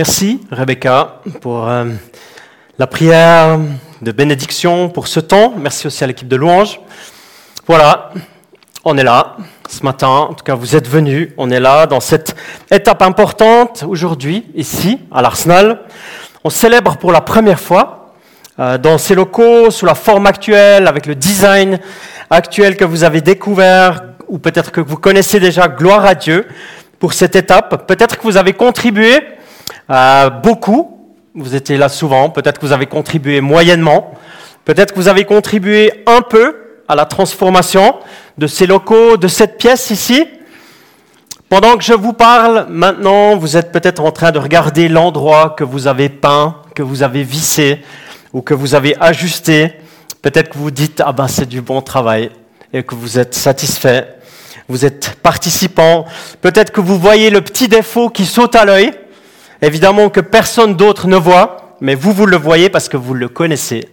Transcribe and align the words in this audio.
Merci 0.00 0.40
Rebecca 0.50 1.20
pour 1.42 1.68
euh, 1.68 1.84
la 2.78 2.86
prière 2.86 3.58
de 4.00 4.12
bénédiction, 4.12 4.88
pour 4.88 5.08
ce 5.08 5.20
temps. 5.20 5.52
Merci 5.58 5.88
aussi 5.88 6.02
à 6.02 6.06
l'équipe 6.06 6.26
de 6.26 6.36
louange. 6.36 6.80
Voilà, 7.66 8.10
on 8.82 8.96
est 8.96 9.04
là 9.04 9.36
ce 9.68 9.82
matin. 9.82 10.08
En 10.08 10.32
tout 10.32 10.42
cas, 10.42 10.54
vous 10.54 10.74
êtes 10.74 10.88
venus. 10.88 11.32
On 11.36 11.50
est 11.50 11.60
là 11.60 11.84
dans 11.84 12.00
cette 12.00 12.34
étape 12.70 13.02
importante 13.02 13.84
aujourd'hui, 13.86 14.46
ici, 14.54 15.00
à 15.12 15.20
l'Arsenal. 15.20 15.82
On 16.44 16.48
célèbre 16.48 16.96
pour 16.96 17.12
la 17.12 17.20
première 17.20 17.60
fois 17.60 18.14
euh, 18.58 18.78
dans 18.78 18.96
ces 18.96 19.14
locaux, 19.14 19.70
sous 19.70 19.84
la 19.84 19.94
forme 19.94 20.24
actuelle, 20.24 20.86
avec 20.86 21.04
le 21.04 21.14
design 21.14 21.78
actuel 22.30 22.78
que 22.78 22.86
vous 22.86 23.04
avez 23.04 23.20
découvert, 23.20 24.04
ou 24.28 24.38
peut-être 24.38 24.72
que 24.72 24.80
vous 24.80 24.96
connaissez 24.96 25.40
déjà, 25.40 25.68
gloire 25.68 26.06
à 26.06 26.14
Dieu 26.14 26.48
pour 26.98 27.12
cette 27.12 27.36
étape. 27.36 27.86
Peut-être 27.86 28.16
que 28.16 28.22
vous 28.22 28.38
avez 28.38 28.54
contribué 28.54 29.20
euh, 29.90 30.30
beaucoup, 30.30 30.98
vous 31.34 31.54
étiez 31.54 31.76
là 31.76 31.88
souvent, 31.88 32.30
peut-être 32.30 32.60
que 32.60 32.66
vous 32.66 32.72
avez 32.72 32.86
contribué 32.86 33.40
moyennement, 33.40 34.12
peut-être 34.64 34.92
que 34.92 35.00
vous 35.00 35.08
avez 35.08 35.24
contribué 35.24 36.04
un 36.06 36.22
peu 36.22 36.56
à 36.86 36.94
la 36.94 37.04
transformation 37.04 37.96
de 38.38 38.46
ces 38.46 38.66
locaux, 38.66 39.16
de 39.16 39.28
cette 39.28 39.58
pièce 39.58 39.90
ici. 39.90 40.26
Pendant 41.48 41.76
que 41.76 41.82
je 41.82 41.92
vous 41.92 42.12
parle, 42.12 42.66
maintenant, 42.68 43.36
vous 43.36 43.56
êtes 43.56 43.72
peut-être 43.72 44.02
en 44.02 44.12
train 44.12 44.30
de 44.30 44.38
regarder 44.38 44.88
l'endroit 44.88 45.54
que 45.56 45.64
vous 45.64 45.88
avez 45.88 46.08
peint, 46.08 46.56
que 46.74 46.82
vous 46.82 47.02
avez 47.02 47.24
vissé 47.24 47.82
ou 48.32 48.42
que 48.42 48.54
vous 48.54 48.76
avez 48.76 48.96
ajusté. 49.00 49.74
Peut-être 50.22 50.50
que 50.50 50.58
vous 50.58 50.70
dites, 50.70 51.02
ah 51.04 51.12
ben 51.12 51.26
c'est 51.26 51.48
du 51.48 51.60
bon 51.60 51.82
travail 51.82 52.30
et 52.72 52.84
que 52.84 52.94
vous 52.94 53.18
êtes 53.18 53.34
satisfait. 53.34 54.16
Vous 54.68 54.84
êtes 54.84 55.16
participant. 55.22 56.04
Peut-être 56.40 56.70
que 56.70 56.80
vous 56.80 56.98
voyez 56.98 57.30
le 57.30 57.40
petit 57.40 57.66
défaut 57.66 58.08
qui 58.08 58.26
saute 58.26 58.54
à 58.54 58.64
l'œil 58.64 58.92
évidemment 59.62 60.08
que 60.08 60.20
personne 60.20 60.74
d'autre 60.74 61.06
ne 61.06 61.16
voit, 61.16 61.76
mais 61.80 61.94
vous, 61.94 62.12
vous 62.12 62.26
le 62.26 62.36
voyez 62.36 62.68
parce 62.68 62.88
que 62.88 62.96
vous 62.96 63.14
le 63.14 63.28
connaissez. 63.28 63.88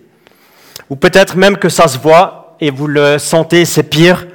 Ou 0.89 0.95
peut-être 0.95 1.35
même 1.37 1.57
que 1.57 1.69
ça 1.69 1.87
se 1.87 1.97
voit 1.97 2.55
et 2.59 2.71
vous 2.71 2.87
le 2.87 3.19
sentez, 3.19 3.65
c'est 3.65 3.83
pire. 3.83 4.27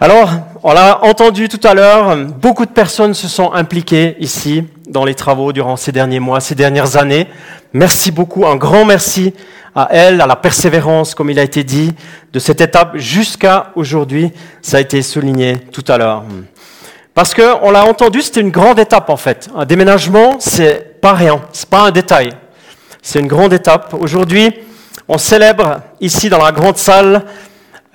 Alors, 0.00 0.30
on 0.62 0.72
l'a 0.74 1.02
entendu 1.04 1.48
tout 1.48 1.66
à 1.66 1.72
l'heure, 1.72 2.16
beaucoup 2.16 2.66
de 2.66 2.70
personnes 2.70 3.14
se 3.14 3.28
sont 3.28 3.52
impliquées 3.52 4.16
ici 4.20 4.64
dans 4.88 5.04
les 5.04 5.14
travaux 5.14 5.52
durant 5.52 5.76
ces 5.76 5.90
derniers 5.90 6.20
mois, 6.20 6.40
ces 6.40 6.54
dernières 6.54 6.96
années. 6.96 7.28
Merci 7.72 8.10
beaucoup, 8.10 8.46
un 8.46 8.56
grand 8.56 8.84
merci 8.84 9.32
à 9.74 9.88
elle, 9.90 10.20
à 10.20 10.26
la 10.26 10.36
persévérance, 10.36 11.14
comme 11.14 11.30
il 11.30 11.38
a 11.38 11.42
été 11.42 11.64
dit, 11.64 11.92
de 12.32 12.38
cette 12.38 12.60
étape 12.60 12.96
jusqu'à 12.96 13.72
aujourd'hui. 13.74 14.32
Ça 14.60 14.78
a 14.78 14.80
été 14.80 15.02
souligné 15.02 15.56
tout 15.72 15.84
à 15.88 15.98
l'heure. 15.98 16.24
Parce 17.16 17.32
qu'on 17.32 17.70
l'a 17.70 17.86
entendu, 17.86 18.20
c'était 18.20 18.42
une 18.42 18.50
grande 18.50 18.78
étape 18.78 19.08
en 19.08 19.16
fait. 19.16 19.48
Un 19.56 19.64
déménagement, 19.64 20.36
c'est 20.38 21.00
pas 21.00 21.14
rien, 21.14 21.40
c'est 21.50 21.70
pas 21.70 21.86
un 21.86 21.90
détail. 21.90 22.34
C'est 23.00 23.20
une 23.20 23.26
grande 23.26 23.54
étape. 23.54 23.96
Aujourd'hui, 23.98 24.52
on 25.08 25.16
célèbre 25.16 25.80
ici 25.98 26.28
dans 26.28 26.44
la 26.44 26.52
grande 26.52 26.76
salle. 26.76 27.24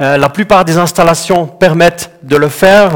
Euh, 0.01 0.17
la 0.17 0.29
plupart 0.29 0.65
des 0.65 0.79
installations 0.79 1.45
permettent 1.45 2.09
de 2.23 2.35
le 2.35 2.49
faire. 2.49 2.93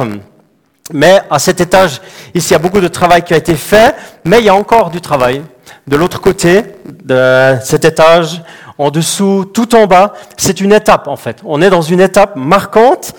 Mais 0.91 1.21
à 1.29 1.37
cet 1.37 1.61
étage, 1.61 2.01
ici, 2.33 2.47
il 2.49 2.53
y 2.53 2.55
a 2.55 2.59
beaucoup 2.59 2.81
de 2.81 2.87
travail 2.87 3.21
qui 3.21 3.35
a 3.35 3.37
été 3.37 3.53
fait, 3.53 3.93
mais 4.23 4.39
il 4.39 4.45
y 4.45 4.49
a 4.49 4.55
encore 4.55 4.89
du 4.89 5.01
travail. 5.01 5.43
De 5.85 5.95
l'autre 5.95 6.19
côté 6.19 6.63
de 7.03 7.55
cet 7.63 7.85
étage, 7.85 8.41
en 8.79 8.89
dessous, 8.89 9.45
tout 9.53 9.75
en 9.75 9.85
bas, 9.85 10.13
c'est 10.37 10.59
une 10.59 10.73
étape 10.73 11.07
en 11.07 11.15
fait. 11.17 11.37
On 11.45 11.61
est 11.61 11.69
dans 11.69 11.83
une 11.83 12.01
étape 12.01 12.35
marquante 12.35 13.13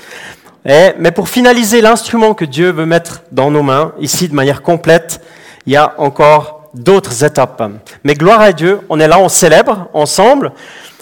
eh, 0.67 0.95
mais 0.99 1.13
pour 1.13 1.29
finaliser 1.29 1.81
l'instrument 1.81 2.35
que 2.35 2.45
Dieu 2.45 2.71
veut 2.71 2.87
mettre 2.87 3.23
dans 3.31 3.51
nos 3.51 3.63
mains, 3.63 3.93
ici 4.01 4.29
de 4.29 4.35
manière 4.35 4.63
complète, 4.63 5.21
il 5.67 5.73
y 5.73 5.77
a 5.77 5.95
encore 5.99 6.71
d'autres 6.75 7.25
étapes. 7.25 7.63
Mais 8.05 8.15
gloire 8.15 8.41
à 8.41 8.53
Dieu, 8.53 8.81
on 8.89 9.01
est 9.01 9.09
là, 9.09 9.19
on 9.19 9.29
célèbre 9.29 9.89
ensemble, 9.95 10.53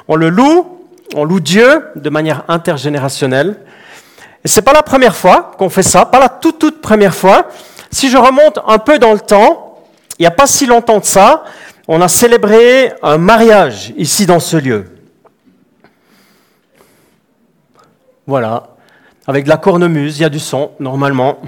on 0.09 0.17
le 0.17 0.29
loue, 0.29 0.79
on 1.15 1.25
loue 1.25 1.41
Dieu 1.41 1.85
de 1.97 2.11
manière 2.11 2.45
intergénérationnelle. 2.49 3.57
Et 4.45 4.49
c'est 4.49 4.63
pas 4.63 4.73
la 4.73 4.83
première 4.83 5.17
fois 5.17 5.53
qu'on 5.59 5.71
fait 5.71 5.83
ça, 5.83 6.05
pas 6.05 6.21
la 6.21 6.29
toute 6.29 6.59
toute 6.59 6.81
première 6.81 7.15
fois. 7.15 7.49
Si 7.91 8.11
je 8.11 8.17
remonte 8.17 8.59
un 8.67 8.79
peu 8.79 8.99
dans 8.99 9.13
le 9.13 9.21
temps, 9.21 9.79
il 10.19 10.23
n'y 10.23 10.27
a 10.27 10.31
pas 10.31 10.47
si 10.47 10.67
longtemps 10.67 10.99
de 10.99 11.05
ça, 11.05 11.45
on 11.89 12.01
a 12.01 12.09
célébré 12.09 12.93
un 13.03 13.19
mariage 13.19 13.93
ici 13.97 14.27
dans 14.27 14.41
ce 14.41 14.57
lieu. 14.57 14.87
Voilà, 18.27 18.74
avec 19.27 19.45
de 19.45 19.49
la 19.49 19.57
cornemuse, 19.57 20.19
il 20.19 20.23
y 20.23 20.25
a 20.25 20.29
du 20.29 20.39
son, 20.39 20.73
normalement. 20.81 21.39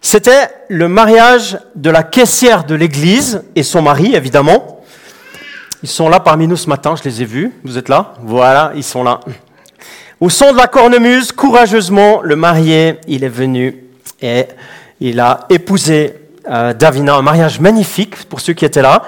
C'était 0.00 0.48
le 0.68 0.88
mariage 0.88 1.58
de 1.74 1.90
la 1.90 2.02
caissière 2.02 2.64
de 2.64 2.74
l'église 2.74 3.44
et 3.56 3.62
son 3.62 3.82
mari, 3.82 4.14
évidemment. 4.14 4.82
Ils 5.82 5.88
sont 5.88 6.08
là 6.08 6.20
parmi 6.20 6.46
nous 6.46 6.56
ce 6.56 6.68
matin, 6.68 6.94
je 6.96 7.08
les 7.08 7.22
ai 7.22 7.24
vus. 7.24 7.52
Vous 7.64 7.78
êtes 7.78 7.88
là? 7.88 8.14
Voilà, 8.22 8.72
ils 8.74 8.84
sont 8.84 9.02
là. 9.02 9.20
Au 10.20 10.30
son 10.30 10.52
de 10.52 10.56
la 10.56 10.66
cornemuse, 10.66 11.30
courageusement, 11.30 12.20
le 12.22 12.36
marié, 12.36 12.98
il 13.06 13.22
est 13.22 13.28
venu 13.28 13.84
et 14.20 14.46
il 15.00 15.20
a 15.20 15.46
épousé 15.50 16.14
euh, 16.50 16.72
Davina, 16.72 17.14
un 17.14 17.22
mariage 17.22 17.60
magnifique 17.60 18.24
pour 18.24 18.40
ceux 18.40 18.52
qui 18.52 18.64
étaient 18.64 18.82
là. 18.82 19.02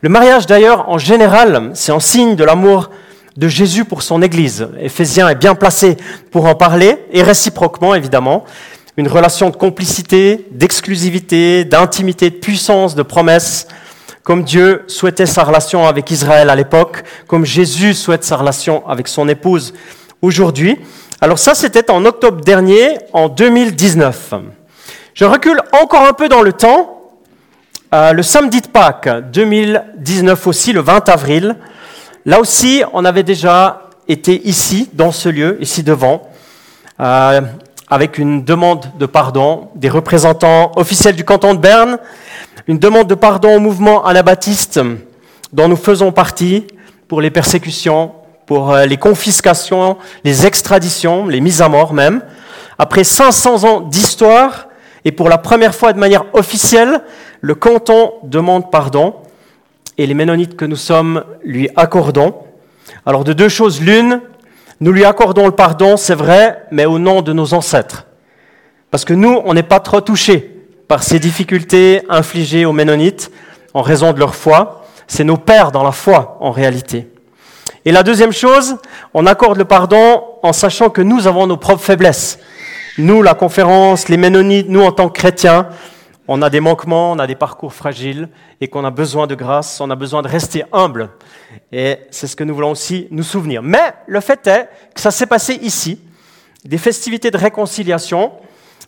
Le 0.00 0.08
mariage, 0.08 0.46
d'ailleurs, 0.46 0.88
en 0.88 0.98
général, 0.98 1.70
c'est 1.74 1.92
un 1.92 2.00
signe 2.00 2.34
de 2.34 2.42
l'amour 2.42 2.90
de 3.36 3.48
Jésus 3.48 3.84
pour 3.84 4.02
son 4.02 4.22
Église. 4.22 4.68
Éphésien 4.80 5.28
est 5.28 5.34
bien 5.34 5.54
placé 5.54 5.96
pour 6.30 6.46
en 6.46 6.54
parler, 6.54 6.98
et 7.12 7.22
réciproquement, 7.22 7.94
évidemment. 7.94 8.44
Une 8.96 9.08
relation 9.08 9.50
de 9.50 9.56
complicité, 9.56 10.46
d'exclusivité, 10.52 11.64
d'intimité, 11.64 12.30
de 12.30 12.36
puissance, 12.36 12.94
de 12.94 13.02
promesse, 13.02 13.68
comme 14.22 14.42
Dieu 14.42 14.84
souhaitait 14.88 15.26
sa 15.26 15.44
relation 15.44 15.86
avec 15.86 16.10
Israël 16.10 16.50
à 16.50 16.54
l'époque, 16.54 17.04
comme 17.26 17.44
Jésus 17.44 17.94
souhaite 17.94 18.24
sa 18.24 18.36
relation 18.36 18.86
avec 18.88 19.06
son 19.06 19.28
épouse 19.28 19.74
aujourd'hui. 20.22 20.78
Alors 21.20 21.38
ça, 21.38 21.54
c'était 21.54 21.90
en 21.90 22.04
octobre 22.04 22.40
dernier, 22.40 22.98
en 23.12 23.28
2019. 23.28 24.34
Je 25.14 25.24
recule 25.24 25.60
encore 25.80 26.06
un 26.06 26.12
peu 26.12 26.28
dans 26.28 26.42
le 26.42 26.52
temps. 26.52 27.12
Euh, 27.94 28.12
le 28.12 28.22
samedi 28.22 28.60
de 28.62 28.66
Pâques 28.66 29.08
2019 29.32 30.46
aussi, 30.46 30.72
le 30.72 30.80
20 30.80 31.08
avril, 31.08 31.56
Là 32.26 32.40
aussi, 32.40 32.82
on 32.92 33.04
avait 33.04 33.22
déjà 33.22 33.82
été 34.08 34.48
ici, 34.48 34.90
dans 34.92 35.12
ce 35.12 35.28
lieu, 35.28 35.58
ici 35.60 35.84
devant, 35.84 36.28
euh, 36.98 37.40
avec 37.88 38.18
une 38.18 38.42
demande 38.42 38.84
de 38.98 39.06
pardon 39.06 39.68
des 39.76 39.88
représentants 39.88 40.72
officiels 40.74 41.14
du 41.14 41.24
canton 41.24 41.54
de 41.54 41.60
Berne, 41.60 41.98
une 42.66 42.80
demande 42.80 43.06
de 43.06 43.14
pardon 43.14 43.54
au 43.54 43.60
mouvement 43.60 44.04
anabaptiste 44.04 44.80
dont 45.52 45.68
nous 45.68 45.76
faisons 45.76 46.10
partie 46.10 46.66
pour 47.06 47.20
les 47.20 47.30
persécutions, 47.30 48.10
pour 48.44 48.72
euh, 48.72 48.86
les 48.86 48.96
confiscations, 48.96 49.96
les 50.24 50.46
extraditions, 50.46 51.28
les 51.28 51.40
mises 51.40 51.62
à 51.62 51.68
mort 51.68 51.94
même. 51.94 52.22
Après 52.76 53.04
500 53.04 53.62
ans 53.62 53.80
d'histoire, 53.82 54.66
et 55.04 55.12
pour 55.12 55.28
la 55.28 55.38
première 55.38 55.76
fois 55.76 55.92
de 55.92 56.00
manière 56.00 56.24
officielle, 56.32 57.02
le 57.40 57.54
canton 57.54 58.14
demande 58.24 58.72
pardon 58.72 59.14
et 59.98 60.06
les 60.06 60.14
Ménonites 60.14 60.56
que 60.56 60.64
nous 60.64 60.76
sommes 60.76 61.24
lui 61.42 61.68
accordons. 61.76 62.34
Alors 63.04 63.24
de 63.24 63.32
deux 63.32 63.48
choses 63.48 63.80
l'une, 63.80 64.20
nous 64.80 64.92
lui 64.92 65.04
accordons 65.04 65.46
le 65.46 65.52
pardon, 65.52 65.96
c'est 65.96 66.14
vrai, 66.14 66.64
mais 66.70 66.84
au 66.84 66.98
nom 66.98 67.22
de 67.22 67.32
nos 67.32 67.54
ancêtres. 67.54 68.06
Parce 68.90 69.04
que 69.04 69.14
nous, 69.14 69.40
on 69.44 69.54
n'est 69.54 69.62
pas 69.62 69.80
trop 69.80 70.00
touchés 70.00 70.54
par 70.88 71.02
ces 71.02 71.18
difficultés 71.18 72.02
infligées 72.08 72.64
aux 72.64 72.72
Ménonites 72.72 73.30
en 73.74 73.82
raison 73.82 74.12
de 74.12 74.18
leur 74.18 74.34
foi. 74.34 74.84
C'est 75.06 75.24
nos 75.24 75.36
pères 75.36 75.72
dans 75.72 75.82
la 75.82 75.92
foi, 75.92 76.36
en 76.40 76.50
réalité. 76.50 77.08
Et 77.84 77.92
la 77.92 78.02
deuxième 78.02 78.32
chose, 78.32 78.76
on 79.14 79.26
accorde 79.26 79.58
le 79.58 79.64
pardon 79.64 80.24
en 80.42 80.52
sachant 80.52 80.90
que 80.90 81.02
nous 81.02 81.26
avons 81.26 81.46
nos 81.46 81.56
propres 81.56 81.82
faiblesses. 81.82 82.38
Nous, 82.98 83.22
la 83.22 83.34
conférence, 83.34 84.08
les 84.08 84.16
Ménonites, 84.16 84.68
nous 84.68 84.82
en 84.82 84.92
tant 84.92 85.08
que 85.08 85.18
chrétiens, 85.18 85.68
on 86.28 86.42
a 86.42 86.50
des 86.50 86.60
manquements, 86.60 87.12
on 87.12 87.18
a 87.18 87.26
des 87.26 87.34
parcours 87.34 87.72
fragiles 87.72 88.28
et 88.60 88.68
qu'on 88.68 88.84
a 88.84 88.90
besoin 88.90 89.26
de 89.26 89.34
grâce, 89.34 89.80
on 89.80 89.90
a 89.90 89.94
besoin 89.94 90.22
de 90.22 90.28
rester 90.28 90.64
humble. 90.72 91.10
Et 91.72 91.98
c'est 92.10 92.26
ce 92.26 92.36
que 92.36 92.44
nous 92.44 92.54
voulons 92.54 92.72
aussi 92.72 93.08
nous 93.10 93.22
souvenir. 93.22 93.62
Mais 93.62 93.94
le 94.06 94.20
fait 94.20 94.46
est 94.46 94.68
que 94.94 95.00
ça 95.00 95.10
s'est 95.10 95.26
passé 95.26 95.54
ici, 95.62 96.00
des 96.64 96.78
festivités 96.78 97.30
de 97.30 97.38
réconciliation 97.38 98.32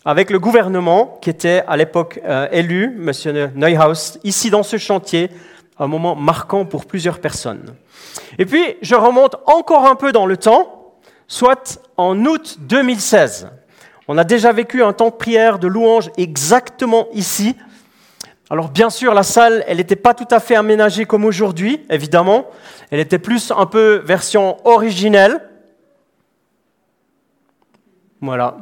avec 0.05 0.31
le 0.31 0.38
gouvernement 0.38 1.19
qui 1.20 1.31
était 1.31 1.62
à 1.67 1.76
l'époque 1.76 2.20
euh, 2.25 2.49
élu, 2.50 2.85
M. 2.85 3.50
Neuhaus, 3.55 4.19
ici 4.25 4.50
dans 4.50 4.62
ce 4.62 4.76
chantier, 4.76 5.31
un 5.79 5.87
moment 5.87 6.17
marquant 6.17 6.64
pour 6.64 6.87
plusieurs 6.87 7.20
personnes. 7.20 7.75
Et 8.38 8.46
puis, 8.46 8.76
je 8.82 8.94
remonte 8.94 9.37
encore 9.46 9.87
un 9.87 9.94
peu 9.94 10.12
dans 10.12 10.26
le 10.26 10.37
temps, 10.37 10.94
soit 11.29 11.81
en 11.96 12.25
août 12.25 12.56
2016. 12.61 13.49
On 14.10 14.16
a 14.16 14.25
déjà 14.25 14.52
vécu 14.52 14.82
un 14.82 14.94
temps 14.94 15.10
de 15.10 15.14
prière, 15.14 15.58
de 15.58 15.69
louange 15.69 16.10
exactement 16.16 17.08
ici. 17.12 17.55
Alors 18.49 18.70
bien 18.70 18.88
sûr, 18.88 19.12
la 19.12 19.22
salle, 19.22 19.62
elle 19.66 19.76
n'était 19.76 19.96
pas 19.96 20.14
tout 20.14 20.26
à 20.31 20.40
fait 20.40 20.56
aménagée 20.56 21.05
comme 21.05 21.26
aujourd'hui, 21.26 21.84
évidemment. 21.90 22.46
Elle 22.90 23.00
était 23.00 23.19
plus 23.19 23.52
un 23.55 23.66
peu 23.66 23.96
version 24.02 24.56
originelle. 24.66 25.46
Voilà. 28.22 28.56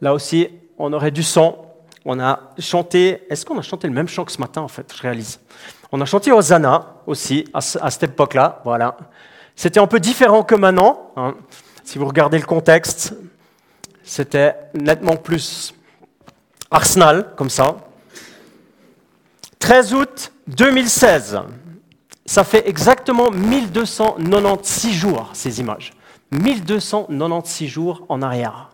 Là 0.00 0.12
aussi, 0.12 0.48
on 0.78 0.92
aurait 0.92 1.12
du 1.12 1.22
son. 1.22 1.56
on 2.04 2.18
a 2.18 2.50
chanté, 2.58 3.22
est-ce 3.30 3.46
qu'on 3.46 3.58
a 3.58 3.62
chanté 3.62 3.86
le 3.86 3.94
même 3.94 4.08
chant 4.08 4.24
que 4.24 4.32
ce 4.32 4.40
matin 4.40 4.62
en 4.62 4.68
fait, 4.68 4.92
je 4.92 5.00
réalise? 5.00 5.38
On 5.92 6.00
a 6.00 6.04
chanté 6.06 6.32
Hosanna 6.32 6.96
aussi 7.06 7.44
à, 7.54 7.60
cette 7.60 8.02
époque-là, 8.02 8.60
voilà. 8.64 8.96
C'était 9.54 9.78
un 9.78 9.86
peu 9.86 10.00
différent 10.00 10.42
que 10.42 10.56
maintenant, 10.56 11.12
hein. 11.16 11.34
si 11.84 11.98
vous 11.98 12.06
regardez 12.06 12.38
le 12.38 12.46
contexte, 12.46 13.14
c'était 14.04 14.54
nettement 14.74 15.16
plus 15.16 15.74
Arsenal, 16.70 17.32
comme 17.36 17.50
ça. 17.50 17.76
13 19.58 19.94
août 19.94 20.32
2016, 20.48 21.40
ça 22.26 22.44
fait 22.44 22.68
exactement 22.68 23.30
1296 23.30 24.92
jours, 24.92 25.30
ces 25.34 25.60
images. 25.60 25.92
1296 26.32 27.68
jours 27.68 28.06
en 28.08 28.22
arrière. 28.22 28.70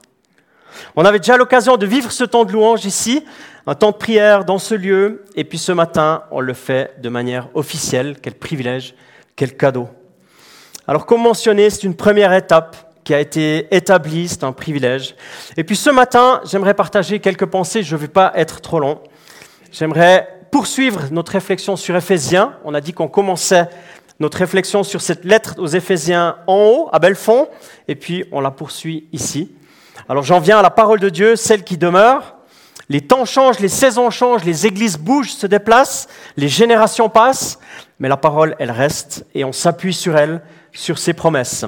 On 0.97 1.05
avait 1.05 1.19
déjà 1.19 1.37
l'occasion 1.37 1.77
de 1.77 1.87
vivre 1.87 2.13
ce 2.13 2.25
temps 2.25 2.45
de 2.45 2.53
louange 2.53 2.85
ici, 2.85 3.25
un 3.67 3.75
temps 3.75 3.91
de 3.91 3.97
prière 3.97 4.45
dans 4.45 4.59
ce 4.59 4.75
lieu, 4.75 5.25
et 5.35 5.45
puis 5.45 5.59
ce 5.59 5.73
matin, 5.73 6.23
on 6.31 6.41
le 6.41 6.55
fait 6.55 7.01
de 7.01 7.09
manière 7.09 7.49
officielle. 7.55 8.17
Quel 8.23 8.35
privilège, 8.35 8.95
quel 9.37 9.57
cadeau. 9.57 9.89
Alors, 10.87 11.05
comme 11.05 11.23
mentionné, 11.23 11.69
c'est 11.69 11.83
une 11.83 11.97
première 11.97 12.33
étape 12.33 12.88
qui 13.09 13.15
a 13.15 13.21
été 13.21 13.75
établie, 13.75 14.29
c'est 14.29 14.45
un 14.45 14.53
privilège. 14.53 15.17
Et 15.57 15.65
puis 15.65 15.77
ce 15.77 15.89
matin, 15.89 16.43
j'aimerais 16.45 16.75
partager 16.75 17.21
quelques 17.21 17.47
pensées, 17.47 17.83
je 17.83 17.97
ne 17.97 18.01
vais 18.03 18.09
pas 18.09 18.33
être 18.35 18.61
trop 18.61 18.81
long. 18.81 19.01
J'aimerais 19.73 20.29
poursuivre 20.51 21.05
notre 21.11 21.33
réflexion 21.33 21.77
sur 21.77 21.97
Éphésiens. 21.97 22.59
On 22.67 22.75
a 22.75 22.83
dit 22.83 22.93
qu'on 22.93 23.09
commençait 23.09 23.71
notre 24.21 24.37
réflexion 24.37 24.83
sur 24.83 25.01
cette 25.01 25.25
lettre 25.25 25.55
aux 25.57 25.69
Éphésiens 25.69 26.37
en 26.47 26.57
haut, 26.57 26.89
à 26.93 26.99
Belfond, 26.99 27.49
et 27.89 27.95
puis 27.95 28.27
on 28.31 28.43
la 28.43 28.51
poursuit 28.51 29.09
ici. 29.15 29.53
Alors 30.11 30.23
j'en 30.23 30.39
viens 30.39 30.59
à 30.59 30.63
la 30.63 30.69
parole 30.69 31.01
de 31.01 31.09
Dieu, 31.09 31.35
celle 31.35 31.65
qui 31.65 31.79
demeure. 31.79 32.37
Les 32.91 33.01
temps 33.01 33.25
changent, 33.25 33.61
les 33.61 33.71
saisons 33.71 34.11
changent, 34.11 34.45
les 34.45 34.67
églises 34.67 34.99
bougent, 34.99 35.33
se 35.33 35.47
déplacent, 35.47 36.09
les 36.37 36.49
générations 36.49 37.09
passent, 37.09 37.59
mais 38.01 38.11
la 38.11 38.19
parole, 38.19 38.55
elle 38.59 38.71
reste 38.71 39.25
et 39.35 39.45
on 39.45 39.53
s'appuie 39.53 39.95
sur 39.95 40.15
elle, 40.15 40.43
sur 40.75 40.99
ses 40.99 41.15
promesses. 41.15 41.65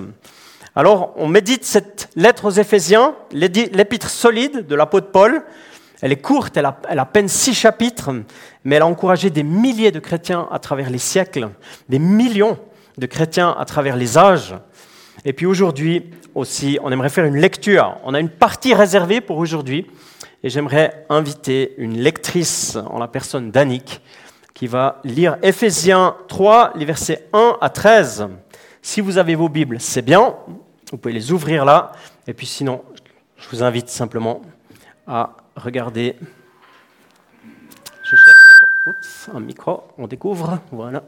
Alors 0.81 1.12
on 1.17 1.29
médite 1.29 1.67
cette 1.67 2.09
lettre 2.17 2.47
aux 2.47 2.53
Éphésiens, 2.53 3.15
l'épître 3.32 4.09
solide 4.09 4.67
de 4.67 4.75
l'apôtre 4.75 5.09
Paul. 5.12 5.43
Elle 6.00 6.11
est 6.11 6.23
courte, 6.23 6.56
elle 6.56 6.65
a, 6.65 6.81
à 6.88 7.05
peine 7.05 7.29
six 7.29 7.53
chapitres, 7.53 8.11
mais 8.65 8.77
elle 8.77 8.82
a 8.82 8.87
encouragé 8.87 9.29
des 9.29 9.43
milliers 9.43 9.91
de 9.91 9.99
chrétiens 9.99 10.49
à 10.50 10.59
travers 10.59 10.88
les 10.88 10.97
siècles, 10.97 11.50
des 11.91 11.99
millions 11.99 12.59
de 12.97 13.05
chrétiens 13.05 13.55
à 13.59 13.67
travers 13.67 13.94
les 13.94 14.17
âges. 14.17 14.55
Et 15.27 15.35
puis 15.35 15.44
aujourd'hui 15.44 16.12
aussi, 16.35 16.79
on 16.82 16.91
aimerait 16.91 17.11
faire 17.11 17.27
une 17.27 17.37
lecture. 17.37 17.99
On 18.05 18.15
a 18.15 18.19
une 18.19 18.31
partie 18.31 18.73
réservée 18.73 19.21
pour 19.21 19.37
aujourd'hui. 19.37 19.87
Et 20.43 20.49
j'aimerais 20.49 21.05
inviter 21.11 21.75
une 21.77 21.99
lectrice 21.99 22.79
en 22.88 22.99
la 22.99 23.06
personne 23.06 23.50
d'Annick 23.50 24.00
qui 24.55 24.67
va 24.67 25.03
lire 25.05 25.37
Ephésiens 25.43 26.17
3, 26.29 26.73
les 26.77 26.87
versets 26.87 27.29
1 27.35 27.59
à 27.61 27.69
13. 27.69 28.29
Si 28.81 29.03
vous 29.03 29.19
avez 29.19 29.35
vos 29.35 29.50
Bibles, 29.50 29.79
c'est 29.79 30.00
bien. 30.00 30.35
Vous 30.90 30.98
pouvez 30.98 31.14
les 31.14 31.31
ouvrir 31.31 31.64
là. 31.64 31.92
Et 32.26 32.34
puis 32.34 32.46
sinon, 32.46 32.82
je 33.37 33.48
vous 33.48 33.62
invite 33.62 33.88
simplement 33.88 34.42
à 35.06 35.37
regarder. 35.56 36.16
Je 38.02 38.16
cherche 38.16 39.31
un 39.32 39.40
micro. 39.40 39.84
On 39.98 40.08
découvre. 40.08 40.58
Voilà. 40.72 41.04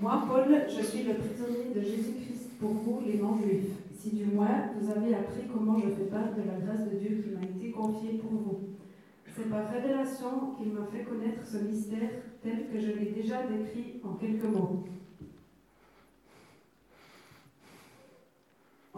Moi, 0.00 0.22
Paul, 0.26 0.64
je 0.68 0.82
suis 0.82 1.02
le 1.02 1.14
prisonnier 1.14 1.74
de 1.74 1.82
Jésus-Christ 1.82 2.58
pour 2.60 2.70
vous, 2.70 3.02
les 3.04 3.18
non-juifs. 3.18 3.74
Si 3.98 4.10
du 4.10 4.26
moins 4.26 4.70
vous 4.80 4.90
avez 4.90 5.14
appris 5.16 5.42
comment 5.52 5.76
je 5.78 5.88
fais 5.88 6.08
part 6.08 6.32
de 6.36 6.42
la 6.46 6.64
grâce 6.64 6.88
de 6.88 6.96
Dieu 6.96 7.22
qui 7.22 7.30
m'a 7.30 7.42
été 7.42 7.72
confiée 7.72 8.18
pour 8.18 8.30
vous. 8.30 8.60
C'est 9.36 9.50
par 9.50 9.70
révélation 9.70 10.54
qu'il 10.56 10.72
m'a 10.72 10.86
fait 10.86 11.04
connaître 11.04 11.44
ce 11.44 11.58
mystère 11.58 12.10
tel 12.42 12.68
que 12.72 12.80
je 12.80 12.92
l'ai 12.92 13.10
déjà 13.10 13.42
décrit 13.42 14.00
en 14.04 14.14
quelques 14.14 14.44
mots. 14.44 14.84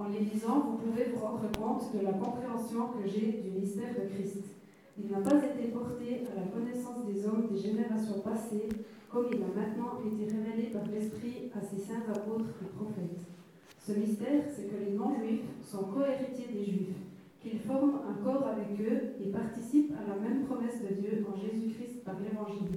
En 0.01 0.09
les 0.09 0.21
lisant, 0.21 0.61
vous 0.61 0.79
pouvez 0.79 1.13
vous 1.13 1.21
rendre 1.21 1.45
compte 1.53 1.93
de 1.93 2.01
la 2.03 2.15
compréhension 2.15 2.89
que 2.89 3.07
j'ai 3.07 3.45
du 3.45 3.51
mystère 3.51 3.93
de 3.93 4.09
Christ. 4.09 4.45
Il 4.97 5.11
n'a 5.11 5.21
pas 5.21 5.37
été 5.37 5.69
porté 5.69 6.25
à 6.25 6.41
la 6.41 6.47
connaissance 6.49 7.05
des 7.05 7.27
hommes 7.27 7.49
des 7.53 7.59
générations 7.59 8.21
passées, 8.21 8.71
comme 9.11 9.27
il 9.31 9.43
a 9.43 9.53
maintenant 9.53 10.01
été 10.01 10.25
révélé 10.25 10.71
par 10.71 10.87
l'Esprit 10.87 11.53
à 11.55 11.61
ses 11.61 11.77
saints 11.77 12.09
apôtres 12.09 12.49
et 12.65 12.73
prophètes. 12.75 13.29
Ce 13.79 13.93
mystère, 13.93 14.45
c'est 14.49 14.73
que 14.73 14.83
les 14.83 14.97
non-juifs 14.97 15.45
sont 15.63 15.85
cohéritiers 15.93 16.49
des 16.51 16.65
juifs, 16.65 16.97
qu'ils 17.43 17.61
forment 17.61 18.01
un 18.09 18.25
corps 18.25 18.49
avec 18.49 18.81
eux 18.81 19.21
et 19.21 19.29
participent 19.29 19.93
à 20.01 20.09
la 20.09 20.17
même 20.17 20.45
promesse 20.45 20.81
de 20.81 20.95
Dieu 20.95 21.27
en 21.29 21.37
Jésus-Christ 21.37 22.05
par 22.07 22.17
l'Évangile. 22.21 22.73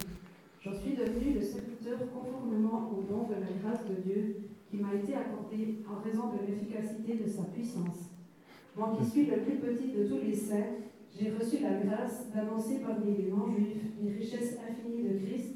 J'en 0.59 0.73
suis 0.73 0.91
devenu 0.91 1.35
le 1.35 1.41
serviteur 1.41 1.99
conformément 2.11 2.91
au 2.91 3.01
don 3.01 3.27
de 3.29 3.39
la 3.39 3.51
grâce 3.63 3.87
de 3.87 3.95
Dieu 4.01 4.35
qui 4.73 4.81
m'a 4.81 4.95
été 4.95 5.13
accordé 5.13 5.77
en 5.85 6.01
raison 6.01 6.33
de 6.33 6.47
l'efficacité 6.47 7.13
de 7.23 7.29
sa 7.29 7.43
puissance. 7.43 8.09
Moi 8.75 8.97
qui 8.97 9.05
suis 9.05 9.25
le 9.27 9.37
plus 9.41 9.57
petit 9.57 9.91
de 9.91 10.07
tous 10.07 10.17
les 10.17 10.33
saints, 10.33 10.81
j'ai 11.15 11.29
reçu 11.29 11.61
la 11.61 11.77
grâce 11.77 12.31
d'annoncer 12.33 12.79
parmi 12.79 13.15
les 13.15 13.29
non-juifs 13.29 13.93
les 14.01 14.13
richesses 14.13 14.57
infinies 14.67 15.07
de 15.07 15.19
Christ 15.19 15.53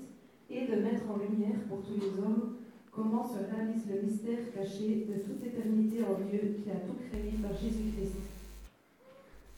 et 0.52 0.68
de 0.68 0.82
mettre 0.84 1.10
en 1.10 1.18
lumière 1.18 1.66
pour 1.68 1.82
tous 1.82 1.96
les 2.00 2.22
hommes 2.22 2.58
comment 2.92 3.24
se 3.24 3.40
réalise 3.40 3.90
le 3.90 4.04
mystère 4.04 4.54
caché 4.54 5.08
de 5.10 5.18
toute 5.26 5.44
éternité 5.44 6.04
en 6.04 6.22
Dieu 6.22 6.58
qui 6.62 6.70
a 6.70 6.76
tout 6.76 6.98
créé 7.10 7.34
par 7.42 7.58
Jésus-Christ. 7.58 8.22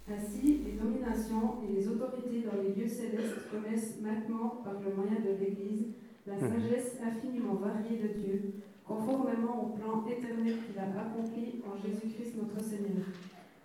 Ainsi, 0.10 0.62
les 0.66 0.80
dominations 0.80 1.60
et 1.68 1.76
les 1.76 1.88
autorités 1.88 2.48
dans 2.48 2.62
les 2.64 2.74
lieux 2.82 2.88
célestes 2.88 3.52
connaissent 3.52 4.00
maintenant, 4.02 4.62
par 4.64 4.76
le 4.80 4.96
moyen 4.96 5.20
de 5.20 5.38
l'Église, 5.38 5.88
la 6.26 6.36
mmh. 6.36 6.40
sagesse 6.40 6.98
infiniment 7.06 7.56
variée 7.56 7.98
de 7.98 8.08
Dieu, 8.20 8.54
conformément 8.90 9.64
au 9.64 9.68
plan 9.78 10.04
éternel 10.10 10.58
qu'il 10.66 10.80
a 10.80 11.00
accompli 11.00 11.62
en 11.64 11.78
Jésus-Christ 11.78 12.34
notre 12.42 12.66
Seigneur. 12.66 13.06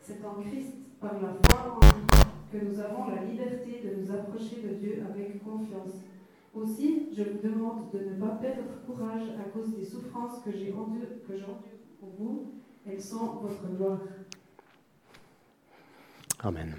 C'est 0.02 0.22
en 0.22 0.34
Christ, 0.42 0.74
par 1.00 1.14
la 1.14 1.32
foi 1.48 1.80
en 1.80 1.80
lui, 1.80 2.04
que 2.52 2.64
nous 2.64 2.78
avons 2.78 3.08
la 3.08 3.24
liberté 3.24 3.80
de 3.82 4.02
nous 4.02 4.10
approcher 4.12 4.60
de 4.62 4.74
Dieu 4.74 5.02
avec 5.10 5.42
confiance 5.42 6.04
aussi, 6.54 7.08
je 7.16 7.22
vous 7.22 7.38
demande 7.42 7.90
de 7.92 7.98
ne 7.98 8.14
pas 8.20 8.36
perdre 8.36 8.62
courage 8.86 9.28
à 9.40 9.48
cause 9.50 9.74
des 9.76 9.84
souffrances 9.84 10.40
que 10.44 10.52
j'ai 10.52 10.72
endurées 10.72 11.08
pour 11.98 12.10
vous. 12.18 12.52
Elles 12.86 13.02
sont 13.02 13.40
votre 13.42 13.66
gloire. 13.76 13.98
Amen. 16.40 16.74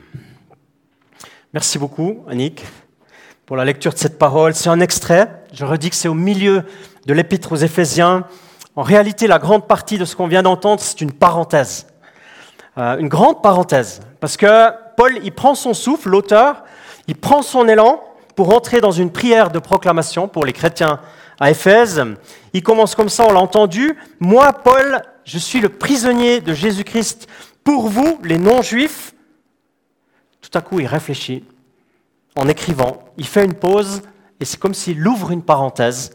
Merci 1.51 1.77
beaucoup, 1.77 2.23
Annick, 2.27 2.63
pour 3.45 3.57
la 3.57 3.65
lecture 3.65 3.91
de 3.91 3.97
cette 3.97 4.17
parole. 4.17 4.53
C'est 4.53 4.69
un 4.69 4.79
extrait. 4.79 5.43
Je 5.51 5.65
redis 5.65 5.89
que 5.89 5.95
c'est 5.95 6.07
au 6.07 6.13
milieu 6.13 6.63
de 7.05 7.13
l'épître 7.13 7.51
aux 7.51 7.57
Éphésiens. 7.57 8.25
En 8.75 8.81
réalité, 8.81 9.27
la 9.27 9.39
grande 9.39 9.67
partie 9.67 9.97
de 9.97 10.05
ce 10.05 10.15
qu'on 10.15 10.27
vient 10.27 10.43
d'entendre, 10.43 10.81
c'est 10.81 11.01
une 11.01 11.11
parenthèse. 11.11 11.87
Euh, 12.77 12.97
une 12.97 13.07
grande 13.07 13.41
parenthèse. 13.41 14.01
Parce 14.19 14.37
que 14.37 14.71
Paul, 14.97 15.19
il 15.23 15.31
prend 15.31 15.55
son 15.55 15.73
souffle, 15.73 16.09
l'auteur, 16.09 16.63
il 17.07 17.15
prend 17.15 17.41
son 17.41 17.67
élan, 17.67 18.01
pour 18.35 18.53
entrer 18.53 18.81
dans 18.81 18.91
une 18.91 19.11
prière 19.11 19.49
de 19.49 19.59
proclamation 19.59 20.27
pour 20.27 20.45
les 20.45 20.53
chrétiens 20.53 20.99
à 21.39 21.51
Éphèse. 21.51 22.03
Il 22.53 22.61
commence 22.61 22.95
comme 22.95 23.09
ça, 23.09 23.25
on 23.27 23.31
l'a 23.31 23.39
entendu. 23.39 23.97
Moi, 24.19 24.51
Paul, 24.53 25.01
je 25.23 25.39
suis 25.39 25.61
le 25.61 25.69
prisonnier 25.69 26.41
de 26.41 26.53
Jésus-Christ 26.53 27.27
pour 27.63 27.87
vous, 27.87 28.19
les 28.23 28.37
non-juifs. 28.37 29.13
Tout 30.41 30.55
à 30.57 30.61
coup, 30.61 30.79
il 30.79 30.85
réfléchit 30.85 31.43
en 32.35 32.47
écrivant. 32.47 33.03
Il 33.17 33.25
fait 33.25 33.45
une 33.45 33.53
pause 33.53 34.01
et 34.39 34.45
c'est 34.45 34.59
comme 34.59 34.73
s'il 34.73 35.05
ouvre 35.07 35.31
une 35.31 35.41
parenthèse. 35.41 36.11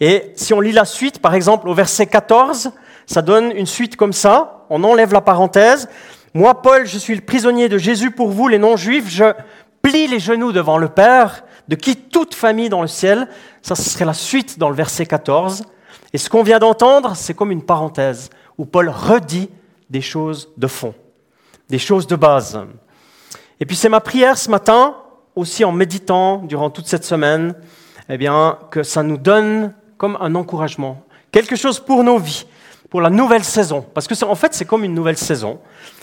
Et 0.00 0.32
si 0.36 0.54
on 0.54 0.60
lit 0.60 0.72
la 0.72 0.84
suite, 0.84 1.20
par 1.20 1.34
exemple, 1.34 1.68
au 1.68 1.74
verset 1.74 2.06
14, 2.06 2.72
ça 3.06 3.22
donne 3.22 3.50
une 3.52 3.66
suite 3.66 3.96
comme 3.96 4.12
ça. 4.12 4.66
On 4.70 4.84
enlève 4.84 5.12
la 5.12 5.20
parenthèse. 5.20 5.88
Moi, 6.34 6.62
Paul, 6.62 6.86
je 6.86 6.98
suis 6.98 7.14
le 7.14 7.22
prisonnier 7.22 7.68
de 7.68 7.78
Jésus 7.78 8.10
pour 8.10 8.30
vous, 8.30 8.48
les 8.48 8.58
non-juifs. 8.58 9.08
Je 9.08 9.32
plie 9.82 10.06
les 10.06 10.20
genoux 10.20 10.52
devant 10.52 10.78
le 10.78 10.88
Père, 10.88 11.44
de 11.68 11.74
qui 11.74 11.96
toute 11.96 12.34
famille 12.34 12.68
dans 12.68 12.82
le 12.82 12.88
ciel. 12.88 13.28
Ça, 13.62 13.74
ce 13.74 13.88
serait 13.88 14.04
la 14.04 14.14
suite 14.14 14.58
dans 14.58 14.68
le 14.68 14.76
verset 14.76 15.06
14. 15.06 15.64
Et 16.12 16.18
ce 16.18 16.30
qu'on 16.30 16.42
vient 16.42 16.58
d'entendre, 16.58 17.16
c'est 17.16 17.34
comme 17.34 17.50
une 17.50 17.64
parenthèse 17.64 18.30
où 18.56 18.64
Paul 18.64 18.88
redit 18.88 19.50
des 19.90 20.00
choses 20.00 20.50
de 20.56 20.66
fond, 20.66 20.94
des 21.68 21.78
choses 21.78 22.06
de 22.06 22.16
base. 22.16 22.60
Et 23.60 23.66
puis 23.66 23.76
c'est 23.76 23.88
ma 23.88 24.00
prière 24.00 24.38
ce 24.38 24.50
matin, 24.50 24.96
aussi 25.34 25.64
en 25.64 25.72
méditant 25.72 26.38
durant 26.38 26.70
toute 26.70 26.86
cette 26.86 27.04
semaine, 27.04 27.54
eh 28.08 28.16
bien, 28.16 28.58
que 28.70 28.82
ça 28.82 29.02
nous 29.02 29.18
donne 29.18 29.74
comme 29.98 30.16
un 30.20 30.34
encouragement, 30.36 31.02
quelque 31.30 31.56
chose 31.56 31.80
pour 31.80 32.02
nos 32.04 32.18
vies, 32.18 32.46
pour 32.88 33.00
la 33.00 33.10
nouvelle 33.10 33.44
saison. 33.44 33.84
Parce 33.92 34.06
que 34.06 34.24
en 34.24 34.34
fait, 34.34 34.54
c'est 34.54 34.64
comme 34.64 34.84
une 34.84 34.94
nouvelle 34.94 35.18
saison, 35.18 35.58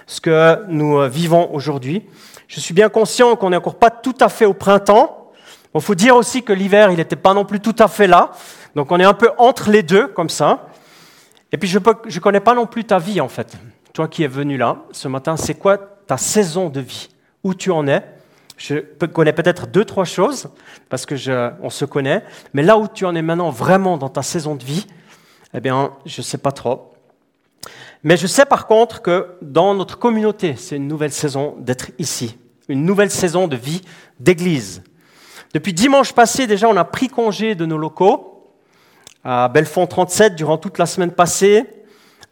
ce 0.06 0.22
que 0.22 0.64
nous 0.68 1.00
euh, 1.00 1.08
vivons 1.08 1.52
aujourd'hui. 1.54 2.06
Je 2.48 2.60
suis 2.60 2.74
bien 2.74 2.90
conscient 2.90 3.36
qu'on 3.36 3.50
n'est 3.50 3.58
encore 3.58 3.80
pas 3.80 3.90
tout 3.90 4.16
à 4.20 4.30
fait 4.30 4.46
au 4.46 4.54
printemps. 4.54 5.32
Il 5.74 5.82
faut 5.82 5.96
dire 5.96 6.16
aussi 6.16 6.44
que 6.44 6.54
l'hiver, 6.54 6.92
il 6.92 6.98
n'était 6.98 7.16
pas 7.16 7.34
non 7.34 7.44
plus 7.44 7.60
tout 7.60 7.76
à 7.80 7.88
fait 7.88 8.08
là. 8.08 8.32
Donc 8.76 8.92
on 8.92 9.00
est 9.00 9.06
un 9.06 9.14
peu 9.14 9.32
entre 9.38 9.72
les 9.72 9.82
deux, 9.82 10.08
comme 10.08 10.30
ça. 10.30 10.68
Et 11.52 11.58
puis 11.58 11.68
je 11.68 11.80
ne 11.80 12.20
connais 12.20 12.40
pas 12.40 12.54
non 12.54 12.66
plus 12.66 12.84
ta 12.84 13.00
vie, 13.00 13.20
en 13.20 13.30
fait. 13.30 13.58
toi 13.94 14.08
qui 14.08 14.24
es 14.24 14.28
venu 14.28 14.58
là 14.58 14.78
ce 14.92 15.08
matin, 15.08 15.38
c'est 15.38 15.56
quoi 15.56 15.78
ta 15.78 16.18
saison 16.18 16.70
de 16.70 16.82
vie? 16.82 17.10
Où 17.44 17.54
tu 17.54 17.72
en 17.72 17.88
es? 17.88 18.04
Je 18.58 18.76
connais 19.08 19.34
peut-être 19.34 19.68
deux, 19.68 19.86
trois 19.86 20.06
choses, 20.06 20.50
parce 20.90 21.06
que 21.06 21.16
on 21.62 21.70
se 21.70 21.86
connaît, 21.86 22.24
mais 22.54 22.64
là 22.64 22.78
où 22.78 22.88
tu 22.88 23.06
en 23.06 23.16
es 23.16 23.22
maintenant 23.22 23.50
vraiment 23.50 23.98
dans 23.98 24.10
ta 24.10 24.22
saison 24.22 24.56
de 24.56 24.64
vie, 24.64 24.88
eh 25.54 25.60
bien, 25.60 25.92
je 26.06 26.22
ne 26.22 26.24
sais 26.24 26.38
pas 26.38 26.52
trop. 26.52 26.94
Mais 28.04 28.18
je 28.18 28.28
sais 28.28 28.46
par 28.46 28.68
contre 28.68 29.02
que 29.02 29.36
dans 29.42 29.74
notre 29.74 29.98
communauté, 29.98 30.56
c'est 30.58 30.76
une 30.76 30.88
nouvelle 30.88 31.12
saison 31.12 31.56
d'être 31.60 31.92
ici, 31.98 32.38
une 32.70 32.86
nouvelle 32.86 33.10
saison 33.10 33.48
de 33.48 33.56
vie 33.56 33.82
d'église. 34.20 34.84
Depuis 35.54 35.74
dimanche 35.74 36.14
passé, 36.14 36.48
déjà, 36.48 36.70
on 36.70 36.78
a 36.78 36.84
pris 36.84 37.08
congé 37.08 37.56
de 37.56 37.66
nos 37.66 37.78
locaux 37.78 38.52
à 39.24 39.48
Belfond 39.48 39.88
37 39.88 40.36
durant 40.36 40.58
toute 40.58 40.78
la 40.78 40.86
semaine 40.86 41.12
passée. 41.12 41.66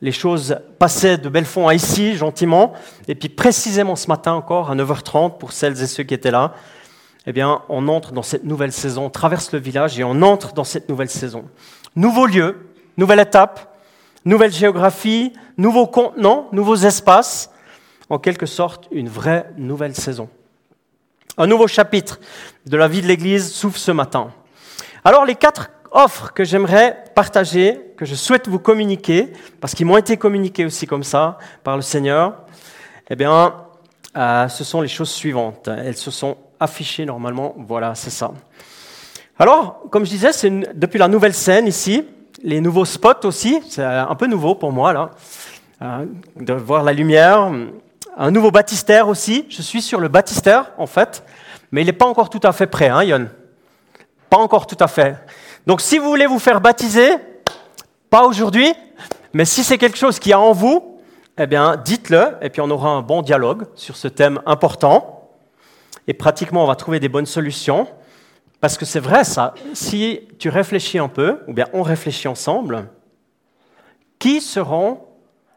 Les 0.03 0.12
choses 0.12 0.57
passaient 0.79 1.17
de 1.17 1.29
Belfond 1.29 1.69
à 1.69 1.74
ici, 1.74 2.17
gentiment. 2.17 2.74
Et 3.07 3.15
puis 3.15 3.29
précisément 3.29 3.95
ce 3.95 4.07
matin 4.07 4.33
encore, 4.33 4.69
à 4.69 4.75
9h30, 4.75 5.38
pour 5.38 5.53
celles 5.53 5.81
et 5.81 5.88
ceux 5.88 6.03
qui 6.03 6.13
étaient 6.13 6.29
là, 6.29 6.55
eh 7.25 7.31
bien, 7.31 7.62
on 7.69 7.88
entre 7.88 8.12
dans 8.12 8.22
cette 8.22 8.43
nouvelle 8.43 8.74
saison, 8.74 9.05
on 9.05 9.10
traverse 9.10 9.53
le 9.53 9.60
village 9.60 9.98
et 9.98 10.03
on 10.03 10.22
entre 10.22 10.51
dans 10.51 10.65
cette 10.65 10.89
nouvelle 10.89 11.10
saison. 11.10 11.45
Nouveau 11.95 12.25
lieu, 12.25 12.67
nouvelle 12.98 13.22
étape, 13.22 13.77
nouvelle 14.25 14.51
géographie, 14.51 15.31
nouveaux 15.57 15.88
contenants, 15.88 16.50
nouveaux 16.51 16.75
espaces, 16.75 17.50
en 18.10 18.19
quelque 18.19 18.45
sorte 18.45 18.89
une 18.91 19.07
vraie 19.07 19.51
nouvelle 19.55 19.95
saison. 19.95 20.27
Un 21.38 21.48
nouveau 21.48 21.67
chapitre 21.67 22.19
de 22.65 22.75
la 22.75 22.89
vie 22.89 23.01
de 23.01 23.07
l'Église 23.07 23.53
s'ouvre 23.53 23.77
ce 23.77 23.91
matin. 23.93 24.31
Alors 25.05 25.24
les 25.24 25.36
quatre 25.36 25.69
offres 25.91 26.33
que 26.33 26.43
j'aimerais 26.43 27.05
partager, 27.15 27.92
que 28.03 28.10
je 28.10 28.15
souhaite 28.15 28.50
vous 28.50 28.60
communiquer, 28.60 29.31
parce 29.62 29.74
qu'ils 29.74 29.86
m'ont 29.86 29.95
été 29.95 30.17
communiqués 30.17 30.65
aussi 30.65 30.86
comme 30.86 31.03
ça 31.03 31.38
par 31.63 31.77
le 31.77 31.81
Seigneur, 31.81 32.33
eh 33.10 33.15
bien, 33.15 33.55
euh, 34.17 34.50
ce 34.50 34.65
sont 34.65 34.81
les 34.81 34.89
choses 34.89 35.10
suivantes. 35.10 35.69
Elles 35.69 35.95
se 35.95 36.12
sont 36.12 36.36
affichées 36.60 37.05
normalement. 37.05 37.55
Voilà, 37.57 37.95
c'est 37.95 38.10
ça. 38.10 38.33
Alors, 39.39 39.83
comme 39.89 40.05
je 40.05 40.10
disais, 40.10 40.33
c'est 40.33 40.50
depuis 40.77 40.98
la 40.98 41.07
nouvelle 41.07 41.33
scène 41.33 41.65
ici, 41.65 42.05
les 42.43 42.60
nouveaux 42.60 42.83
spots 42.83 43.25
aussi, 43.25 43.62
c'est 43.69 43.86
un 43.86 44.15
peu 44.15 44.27
nouveau 44.27 44.53
pour 44.55 44.74
moi 44.74 44.91
là, 44.91 45.12
euh, 45.81 46.05
de 46.36 46.51
voir 46.51 46.83
la 46.83 46.91
lumière, 46.91 47.50
un 48.17 48.31
nouveau 48.31 48.51
baptistère 48.51 49.07
aussi. 49.07 49.45
Je 49.48 49.62
suis 49.62 49.81
sur 49.81 50.01
le 50.01 50.10
baptistère, 50.10 50.72
en 50.77 50.88
fait, 50.88 51.24
mais 51.72 51.83
il 51.83 51.86
n'est 51.86 51.93
pas 51.93 52.07
encore 52.07 52.29
tout 52.29 52.41
à 52.43 52.51
fait 52.51 52.67
prêt, 52.67 52.89
hein, 52.89 53.03
Yon? 53.03 53.29
Pas 54.29 54.39
encore 54.39 54.67
tout 54.67 54.77
à 54.81 54.89
fait. 54.89 55.15
Donc, 55.65 55.79
si 55.79 56.00
vous 56.00 56.10
voulez 56.10 56.25
vous 56.25 56.39
faire 56.39 56.60
baptiser, 56.60 57.15
pas 58.13 58.27
aujourd'hui, 58.27 58.72
mais 59.34 59.43
si 59.43 59.63
c'est 59.63 59.79
quelque 59.79 59.98
chose 59.98 60.20
qui 60.20 60.29
est 60.29 60.36
en 60.36 60.51
vous, 60.51 61.00
eh 61.39 61.48
bien, 61.48 61.77
dites-le, 61.77 62.38
et 62.43 62.51
puis 62.51 62.62
on 62.62 62.70
aura 62.70 62.89
un 62.89 63.01
bon 63.01 63.24
dialogue 63.24 63.65
sur 63.74 63.96
ce 63.96 64.08
thème 64.08 64.39
important. 64.46 65.32
Et 66.05 66.13
pratiquement, 66.13 66.63
on 66.63 66.67
va 66.67 66.75
trouver 66.75 67.00
des 67.00 67.10
bonnes 67.10 67.25
solutions. 67.25 67.88
Parce 68.62 68.77
que 68.77 68.86
c'est 68.86 69.00
vrai, 69.00 69.24
ça. 69.24 69.55
Si 69.74 70.20
tu 70.38 70.50
réfléchis 70.50 71.00
un 71.00 71.08
peu, 71.08 71.39
ou 71.48 71.53
bien 71.53 71.65
on 71.74 71.82
réfléchit 71.82 72.27
ensemble, 72.27 72.88
qui 74.20 74.41
seront 74.41 75.00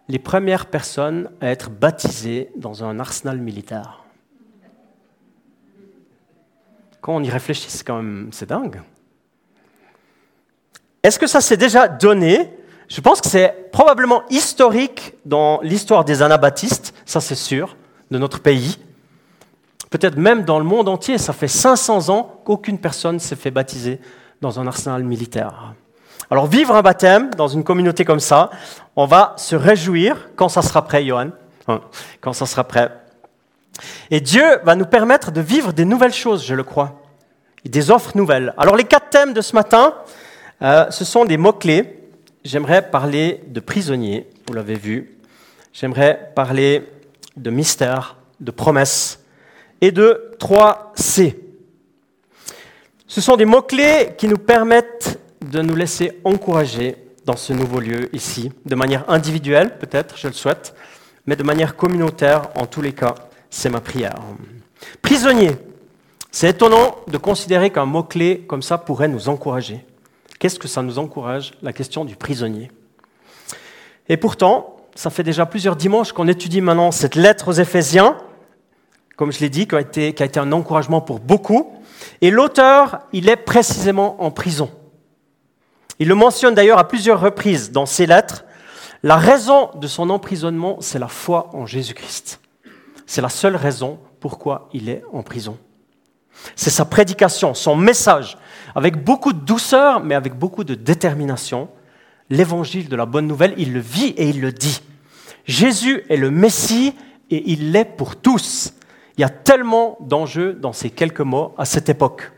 les 0.08 0.18
premières 0.18 0.64
personnes 0.64 1.28
à 1.42 1.48
être 1.48 1.68
baptisées 1.68 2.50
dans 2.56 2.84
un 2.84 2.98
arsenal 2.98 3.36
militaire? 3.36 4.02
Quand 7.02 7.16
on 7.16 7.22
y 7.22 7.28
réfléchit, 7.28 7.68
c'est 7.68 7.84
quand 7.84 7.96
même 7.96 8.30
c'est 8.32 8.48
dingue. 8.48 8.80
Est-ce 11.06 11.20
que 11.20 11.28
ça 11.28 11.40
s'est 11.40 11.56
déjà 11.56 11.86
donné? 11.86 12.50
Je 12.88 13.00
pense 13.00 13.20
que 13.20 13.28
c'est 13.28 13.70
probablement 13.70 14.24
historique 14.28 15.14
dans 15.24 15.60
l'histoire 15.62 16.04
des 16.04 16.20
anabaptistes, 16.20 16.92
ça 17.04 17.20
c'est 17.20 17.36
sûr, 17.36 17.76
de 18.10 18.18
notre 18.18 18.40
pays. 18.40 18.80
Peut-être 19.90 20.16
même 20.16 20.42
dans 20.42 20.58
le 20.58 20.64
monde 20.64 20.88
entier, 20.88 21.16
ça 21.18 21.32
fait 21.32 21.46
500 21.46 22.08
ans 22.08 22.40
qu'aucune 22.44 22.80
personne 22.80 23.20
s'est 23.20 23.36
fait 23.36 23.52
baptiser 23.52 24.00
dans 24.40 24.58
un 24.58 24.66
arsenal 24.66 25.04
militaire. 25.04 25.74
Alors 26.28 26.48
vivre 26.48 26.74
un 26.74 26.82
baptême 26.82 27.30
dans 27.36 27.46
une 27.46 27.62
communauté 27.62 28.04
comme 28.04 28.18
ça, 28.18 28.50
on 28.96 29.06
va 29.06 29.34
se 29.36 29.54
réjouir 29.54 30.30
quand 30.34 30.48
ça 30.48 30.60
sera 30.60 30.84
prêt, 30.84 31.06
Johan, 31.06 31.28
hein, 31.68 31.82
quand 32.20 32.32
ça 32.32 32.46
sera 32.46 32.64
prêt. 32.64 32.90
Et 34.10 34.20
Dieu 34.20 34.58
va 34.64 34.74
nous 34.74 34.86
permettre 34.86 35.30
de 35.30 35.40
vivre 35.40 35.72
des 35.72 35.84
nouvelles 35.84 36.12
choses, 36.12 36.44
je 36.44 36.56
le 36.56 36.64
crois, 36.64 37.00
des 37.64 37.92
offres 37.92 38.16
nouvelles. 38.16 38.54
Alors 38.58 38.74
les 38.74 38.82
quatre 38.82 39.10
thèmes 39.10 39.34
de 39.34 39.40
ce 39.40 39.54
matin, 39.54 39.94
euh, 40.62 40.90
ce 40.90 41.04
sont 41.04 41.24
des 41.24 41.36
mots-clés. 41.36 41.98
J'aimerais 42.44 42.90
parler 42.90 43.40
de 43.48 43.60
prisonniers, 43.60 44.26
vous 44.46 44.54
l'avez 44.54 44.76
vu. 44.76 45.18
J'aimerais 45.72 46.32
parler 46.34 46.84
de 47.36 47.50
mystère, 47.50 48.16
de 48.40 48.50
promesses 48.50 49.20
et 49.80 49.90
de 49.90 50.32
3C. 50.38 51.36
Ce 53.06 53.20
sont 53.20 53.36
des 53.36 53.44
mots-clés 53.44 54.14
qui 54.16 54.28
nous 54.28 54.38
permettent 54.38 55.20
de 55.44 55.60
nous 55.60 55.74
laisser 55.74 56.18
encourager 56.24 56.96
dans 57.24 57.36
ce 57.36 57.52
nouveau 57.52 57.80
lieu 57.80 58.08
ici, 58.14 58.52
de 58.64 58.74
manière 58.74 59.08
individuelle 59.10 59.78
peut-être, 59.78 60.16
je 60.16 60.28
le 60.28 60.32
souhaite, 60.32 60.74
mais 61.26 61.36
de 61.36 61.42
manière 61.42 61.76
communautaire 61.76 62.48
en 62.54 62.66
tous 62.66 62.80
les 62.80 62.92
cas, 62.92 63.14
c'est 63.50 63.68
ma 63.68 63.80
prière. 63.80 64.14
Prisonnier, 65.02 65.50
c'est 66.30 66.50
étonnant 66.50 66.96
de 67.08 67.18
considérer 67.18 67.70
qu'un 67.70 67.84
mot-clé 67.84 68.44
comme 68.46 68.62
ça 68.62 68.78
pourrait 68.78 69.08
nous 69.08 69.28
encourager. 69.28 69.84
Qu'est-ce 70.38 70.58
que 70.58 70.68
ça 70.68 70.82
nous 70.82 70.98
encourage 70.98 71.52
La 71.62 71.72
question 71.72 72.04
du 72.04 72.16
prisonnier? 72.16 72.70
Et 74.08 74.16
pourtant, 74.16 74.76
ça 74.94 75.10
fait 75.10 75.22
déjà 75.22 75.46
plusieurs 75.46 75.76
dimanches 75.76 76.12
qu'on 76.12 76.28
étudie 76.28 76.60
maintenant 76.60 76.90
cette 76.90 77.14
lettre 77.14 77.48
aux 77.48 77.52
Éphésiens, 77.52 78.16
comme 79.16 79.32
je 79.32 79.40
l'ai 79.40 79.48
dit, 79.48 79.66
qui 79.66 79.74
a, 79.74 79.80
été, 79.80 80.38
un 80.38 80.52
encouragement 80.52 81.00
pour 81.00 81.20
beaucoup. 81.20 81.72
Et 82.20 82.30
l'auteur, 82.30 83.00
il 83.12 83.28
est 83.28 83.36
précisément 83.36 84.22
en 84.22 84.30
prison. 84.30 84.70
Il 85.98 86.08
le 86.08 86.14
mentionne 86.14 86.54
d'ailleurs 86.54 86.78
à 86.78 86.86
plusieurs 86.86 87.20
reprises 87.20 87.72
dans 87.72 87.86
ses 87.86 88.06
lettres. 88.06 88.44
La 89.02 89.16
raison 89.16 89.70
de 89.76 89.86
son 89.86 90.10
emprisonnement, 90.10 90.76
c'est 90.80 90.98
la 90.98 91.08
foi 91.08 91.48
en 91.54 91.64
Jésus-Christ. 91.64 92.40
C'est 93.06 93.22
la 93.22 93.30
seule 93.30 93.56
raison 93.56 93.98
pourquoi 94.20 94.68
il 94.72 94.88
est 94.88 95.02
en 95.12 95.22
prison. 95.22 95.56
C'est 96.54 96.70
sa 96.70 96.84
prédication, 96.84 97.54
son 97.54 97.76
message, 97.76 98.38
avec 98.74 99.02
beaucoup 99.02 99.32
de 99.32 99.40
douceur, 99.40 100.00
mais 100.02 100.14
avec 100.14 100.34
beaucoup 100.34 100.64
de 100.64 100.74
détermination. 100.74 101.68
L'évangile 102.30 102.88
de 102.88 102.96
la 102.96 103.06
bonne 103.06 103.26
nouvelle, 103.26 103.54
il 103.56 103.72
le 103.72 103.80
vit 103.80 104.14
et 104.16 104.28
il 104.28 104.40
le 104.40 104.52
dit. 104.52 104.82
Jésus 105.44 106.02
est 106.08 106.16
le 106.16 106.30
Messie 106.30 106.94
et 107.30 107.50
il 107.52 107.72
l'est 107.72 107.84
pour 107.84 108.16
tous. 108.16 108.74
Il 109.16 109.20
y 109.20 109.24
a 109.24 109.28
tellement 109.28 109.96
d'enjeux 110.00 110.52
dans 110.54 110.72
ces 110.72 110.90
quelques 110.90 111.20
mots 111.20 111.54
à 111.56 111.64
cette 111.64 111.88
époque. 111.88 112.32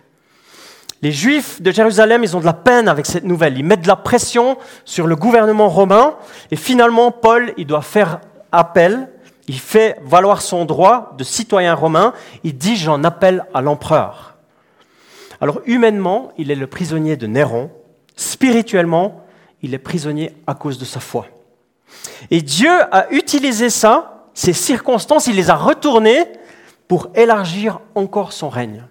Les 1.00 1.12
Juifs 1.12 1.62
de 1.62 1.70
Jérusalem, 1.70 2.24
ils 2.24 2.36
ont 2.36 2.40
de 2.40 2.44
la 2.44 2.52
peine 2.52 2.88
avec 2.88 3.06
cette 3.06 3.24
nouvelle. 3.24 3.56
Ils 3.56 3.64
mettent 3.64 3.82
de 3.82 3.88
la 3.88 3.96
pression 3.96 4.58
sur 4.84 5.06
le 5.06 5.14
gouvernement 5.14 5.68
romain. 5.68 6.16
Et 6.50 6.56
finalement, 6.56 7.12
Paul, 7.12 7.52
il 7.56 7.66
doit 7.66 7.82
faire 7.82 8.20
appel. 8.50 9.08
Il 9.48 9.58
fait 9.58 9.98
valoir 10.02 10.42
son 10.42 10.64
droit 10.66 11.14
de 11.16 11.24
citoyen 11.24 11.74
romain. 11.74 12.12
Il 12.44 12.56
dit, 12.56 12.76
j'en 12.76 13.02
appelle 13.02 13.46
à 13.54 13.62
l'empereur. 13.62 14.36
Alors 15.40 15.60
humainement, 15.66 16.32
il 16.36 16.50
est 16.50 16.56
le 16.56 16.66
prisonnier 16.66 17.16
de 17.16 17.26
Néron. 17.26 17.70
Spirituellement, 18.14 19.24
il 19.62 19.74
est 19.74 19.78
prisonnier 19.78 20.34
à 20.46 20.54
cause 20.54 20.78
de 20.78 20.84
sa 20.84 21.00
foi. 21.00 21.26
Et 22.30 22.42
Dieu 22.42 22.70
a 22.92 23.10
utilisé 23.10 23.70
ça, 23.70 24.26
ces 24.34 24.52
circonstances, 24.52 25.26
il 25.26 25.36
les 25.36 25.50
a 25.50 25.56
retournées 25.56 26.26
pour 26.86 27.08
élargir 27.14 27.80
encore 27.94 28.32
son 28.32 28.48
règne. 28.48 28.84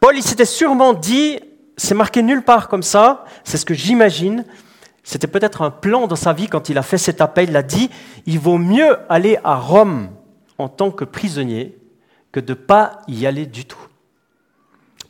Paul, 0.00 0.16
il 0.16 0.22
s'était 0.22 0.44
sûrement 0.44 0.92
dit, 0.92 1.40
c'est 1.76 1.94
marqué 1.94 2.22
nulle 2.22 2.42
part 2.42 2.68
comme 2.68 2.82
ça, 2.82 3.24
c'est 3.44 3.56
ce 3.56 3.64
que 3.64 3.74
j'imagine, 3.74 4.44
c'était 5.08 5.26
peut-être 5.26 5.62
un 5.62 5.70
plan 5.70 6.06
dans 6.06 6.16
sa 6.16 6.34
vie 6.34 6.48
quand 6.48 6.68
il 6.68 6.76
a 6.76 6.82
fait 6.82 6.98
cet 6.98 7.22
appel, 7.22 7.48
il 7.48 7.56
a 7.56 7.62
dit, 7.62 7.88
il 8.26 8.38
vaut 8.38 8.58
mieux 8.58 8.98
aller 9.08 9.38
à 9.42 9.56
Rome 9.56 10.10
en 10.58 10.68
tant 10.68 10.90
que 10.90 11.06
prisonnier 11.06 11.78
que 12.30 12.40
de 12.40 12.52
ne 12.52 12.54
pas 12.58 12.98
y 13.08 13.26
aller 13.26 13.46
du 13.46 13.64
tout. 13.64 13.80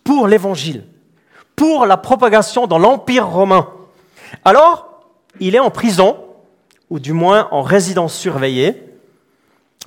Pour 0.05 0.29
l'évangile, 0.29 0.85
pour 1.57 1.85
la 1.85 1.97
propagation 1.97 2.69
dans 2.69 2.79
l'Empire 2.79 3.27
romain. 3.27 3.71
Alors, 4.45 5.03
il 5.41 5.57
est 5.57 5.59
en 5.59 5.71
prison, 5.71 6.17
ou 6.91 7.01
du 7.01 7.13
moins 7.13 7.49
en 7.51 7.63
résidence 7.63 8.15
surveillée. 8.15 8.81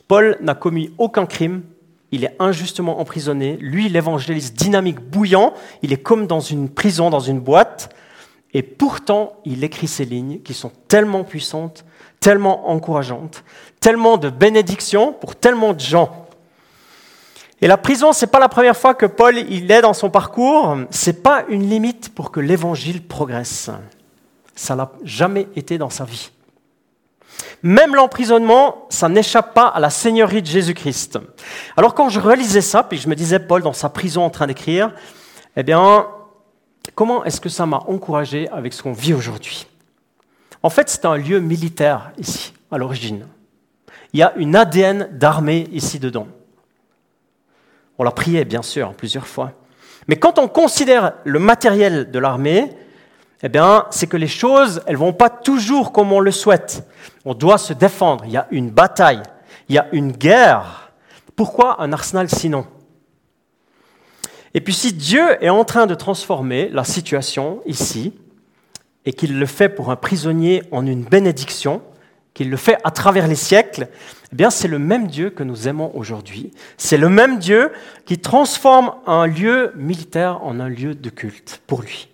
Paul 0.10 0.38
n'a 0.42 0.56
commis 0.56 0.94
aucun 0.98 1.26
crime, 1.26 1.64
il 2.12 2.26
est 2.26 2.36
injustement 2.40 3.00
emprisonné. 3.00 3.56
Lui, 3.62 3.88
l'évangéliste 3.88 4.58
dynamique, 4.58 5.00
bouillant, 5.00 5.54
il 5.84 5.94
est 5.94 6.04
comme 6.04 6.28
dans 6.28 6.42
une 6.42 6.68
prison, 6.68 7.10
dans 7.10 7.22
une 7.22 7.40
boîte. 7.40 7.96
Et 8.54 8.64
pourtant, 8.64 9.34
il 9.46 9.64
écrit 9.64 9.88
ces 9.88 10.06
lignes 10.06 10.40
qui 10.42 10.54
sont 10.54 10.72
tellement 10.88 11.24
puissantes, 11.24 11.86
tellement 12.20 12.70
encourageantes, 12.70 13.44
tellement 13.80 14.18
de 14.18 14.30
bénédictions 14.30 15.14
pour 15.14 15.36
tellement 15.36 15.74
de 15.74 15.80
gens. 15.80 16.28
Et 17.62 17.68
la 17.68 17.78
prison, 17.78 18.12
c'est 18.12 18.28
pas 18.28 18.40
la 18.40 18.50
première 18.50 18.76
fois 18.76 18.96
que 18.96 19.06
Paul 19.06 19.38
il 19.38 19.72
est 19.72 19.82
dans 19.82 19.94
son 19.94 20.10
parcours. 20.10 20.78
C'est 20.90 21.22
pas 21.22 21.46
une 21.48 21.70
limite 21.70 22.14
pour 22.14 22.32
que 22.32 22.40
l'évangile 22.40 23.06
progresse. 23.06 23.70
Ça 24.56 24.76
n'a 24.76 24.92
jamais 25.04 25.48
été 25.56 25.78
dans 25.78 25.90
sa 25.90 26.04
vie. 26.04 26.32
Même 27.64 27.94
l'emprisonnement, 27.94 28.88
ça 28.90 29.08
n'échappe 29.08 29.54
pas 29.54 29.68
à 29.68 29.80
la 29.80 29.92
seigneurie 29.92 30.42
de 30.42 30.48
Jésus-Christ. 30.48 31.20
Alors 31.78 31.94
quand 31.94 32.10
je 32.10 32.20
relisais 32.20 32.62
ça, 32.62 32.84
puis 32.84 32.98
je 32.98 33.08
me 33.08 33.16
disais, 33.16 33.40
Paul 33.40 33.62
dans 33.62 33.74
sa 33.74 33.90
prison 33.90 34.24
en 34.24 34.32
train 34.32 34.48
d'écrire, 34.48 34.92
eh 35.56 35.64
bien, 35.64 36.08
comment 36.96 37.24
est-ce 37.24 37.42
que 37.42 37.50
ça 37.50 37.66
m'a 37.66 37.84
encouragé 37.88 38.50
avec 38.50 38.74
ce 38.74 38.82
qu'on 38.82 38.94
vit 38.94 39.14
aujourd'hui? 39.14 39.68
En 40.64 40.70
fait, 40.70 40.90
c'est 40.90 41.06
un 41.06 41.18
lieu 41.18 41.40
militaire 41.40 42.12
ici, 42.18 42.54
à 42.72 42.78
l'origine. 42.78 43.26
Il 44.14 44.20
y 44.20 44.24
a 44.24 44.34
une 44.36 44.56
ADN 44.56 45.10
d'armée 45.12 45.68
ici 45.72 46.00
dedans. 46.00 46.28
On 47.98 48.04
l'a 48.04 48.12
prié, 48.12 48.46
bien 48.46 48.62
sûr, 48.62 48.94
plusieurs 48.94 49.28
fois. 49.28 49.54
Mais 50.08 50.18
quand 50.18 50.40
on 50.40 50.48
considère 50.48 51.14
le 51.24 51.40
matériel 51.40 52.12
de 52.12 52.20
l'armée, 52.20 52.76
eh 53.44 53.50
bien, 53.50 53.86
c'est 53.90 54.08
que 54.08 54.18
les 54.18 54.28
choses, 54.28 54.82
elles 54.86 54.98
vont 54.98 55.14
pas 55.14 55.30
toujours 55.30 55.92
comme 55.92 56.12
on 56.12 56.20
le 56.20 56.32
souhaite. 56.32 56.88
On 57.26 57.34
doit 57.34 57.58
se 57.58 57.74
défendre. 57.74 58.26
Il 58.26 58.32
y 58.32 58.38
a 58.38 58.48
une 58.52 58.70
bataille. 58.70 59.24
Il 59.70 59.76
y 59.76 59.80
a 59.80 59.88
une 59.92 60.12
guerre. 60.12 60.92
Pourquoi 61.36 61.82
un 61.82 61.94
arsenal 61.94 62.30
sinon? 62.30 62.66
Et 64.54 64.62
puis 64.62 64.74
si 64.74 64.94
Dieu 64.94 65.44
est 65.44 65.50
en 65.50 65.64
train 65.64 65.88
de 65.88 65.96
transformer 65.96 66.70
la 66.70 66.84
situation 66.84 67.62
ici, 67.66 68.14
et 69.06 69.14
qu'il 69.14 69.40
le 69.40 69.46
fait 69.46 69.70
pour 69.70 69.90
un 69.90 69.96
prisonnier 69.96 70.64
en 70.72 70.86
une 70.86 71.04
bénédiction, 71.04 71.82
qu'il 72.34 72.50
le 72.50 72.58
fait 72.58 72.78
à 72.84 72.92
travers 72.92 73.28
les 73.28 73.36
siècles, 73.36 73.88
eh 74.32 74.36
bien 74.36 74.50
c'est 74.50 74.68
le 74.68 74.80
même 74.80 75.08
Dieu 75.08 75.32
que 75.32 75.44
nous 75.44 75.68
aimons 75.68 75.92
aujourd'hui. 75.96 76.52
C'est 76.78 76.98
le 76.98 77.10
même 77.10 77.40
Dieu 77.40 77.72
qui 78.06 78.20
transforme 78.20 78.94
un 79.08 79.26
lieu 79.26 79.72
militaire 79.76 80.44
en 80.44 80.60
un 80.60 80.70
lieu 80.70 80.94
de 80.96 81.10
culte 81.10 81.62
pour 81.68 81.82
lui 81.82 82.12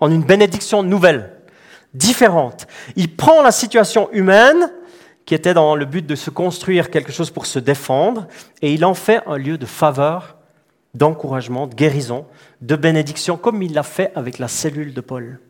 en 0.00 0.10
une 0.10 0.22
bénédiction 0.22 0.82
nouvelle, 0.82 1.30
différente. 1.94 2.66
Il 2.96 3.14
prend 3.16 3.42
la 3.42 3.52
situation 3.52 4.08
humaine, 4.12 4.70
qui 5.26 5.34
était 5.34 5.54
dans 5.54 5.76
le 5.76 5.84
but 5.84 6.06
de 6.06 6.14
se 6.14 6.30
construire 6.30 6.90
quelque 6.90 7.12
chose 7.12 7.30
pour 7.30 7.46
se 7.46 7.58
défendre, 7.58 8.26
et 8.62 8.72
il 8.72 8.84
en 8.84 8.94
fait 8.94 9.20
un 9.26 9.36
lieu 9.36 9.58
de 9.58 9.66
faveur, 9.66 10.37
d'encouragement, 10.94 11.66
de 11.66 11.74
guérison, 11.74 12.26
de 12.60 12.76
bénédiction, 12.76 13.36
comme 13.36 13.62
il 13.62 13.74
l'a 13.74 13.82
fait 13.82 14.12
avec 14.14 14.38
la 14.38 14.48
cellule 14.48 14.94
de 14.94 15.00
Paul. 15.00 15.40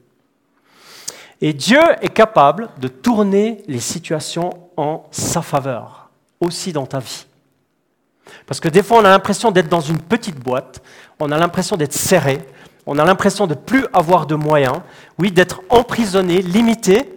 Et 1.40 1.52
Dieu 1.52 1.80
est 2.00 2.12
capable 2.12 2.68
de 2.80 2.88
tourner 2.88 3.62
les 3.68 3.80
situations 3.80 4.50
en 4.76 5.04
sa 5.10 5.40
faveur, 5.42 6.10
aussi 6.40 6.72
dans 6.72 6.86
ta 6.86 6.98
vie. 6.98 7.26
Parce 8.46 8.60
que 8.60 8.68
des 8.68 8.82
fois, 8.82 8.98
on 8.98 9.04
a 9.04 9.10
l'impression 9.10 9.50
d'être 9.50 9.68
dans 9.68 9.80
une 9.80 10.00
petite 10.00 10.38
boîte, 10.38 10.82
on 11.20 11.30
a 11.30 11.38
l'impression 11.38 11.76
d'être 11.76 11.92
serré, 11.92 12.40
on 12.86 12.98
a 12.98 13.04
l'impression 13.04 13.46
de 13.46 13.54
plus 13.54 13.86
avoir 13.92 14.26
de 14.26 14.34
moyens, 14.34 14.80
oui, 15.18 15.30
d'être 15.30 15.62
emprisonné, 15.68 16.42
limité, 16.42 17.14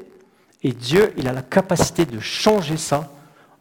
et 0.63 0.73
Dieu, 0.73 1.13
il 1.17 1.27
a 1.27 1.33
la 1.33 1.41
capacité 1.41 2.05
de 2.05 2.19
changer 2.19 2.77
ça 2.77 3.09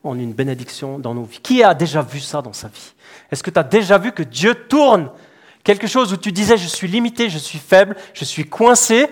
en 0.03 0.19
une 0.19 0.33
bénédiction 0.33 0.99
dans 0.99 1.15
nos 1.15 1.25
vies. 1.25 1.41
Qui 1.41 1.63
a 1.63 1.75
déjà 1.75 2.03
vu 2.03 2.21
ça 2.21 2.43
dans 2.43 2.53
sa 2.53 2.69
vie? 2.69 2.95
Est-ce 3.31 3.43
que 3.43 3.51
tu 3.51 3.59
as 3.59 3.65
déjà 3.65 3.99
vu 3.99 4.13
que 4.13 4.23
Dieu 4.23 4.55
tourne 4.55 5.11
quelque 5.63 5.87
chose 5.87 6.13
où 6.13 6.17
tu 6.17 6.33
disais 6.33 6.57
je 6.57 6.67
suis 6.67 6.89
limité, 6.89 7.29
je 7.29 7.39
suis 7.39 7.59
faible, 7.59 7.97
je 8.15 8.25
suis 8.25 8.49
coincé, 8.49 9.09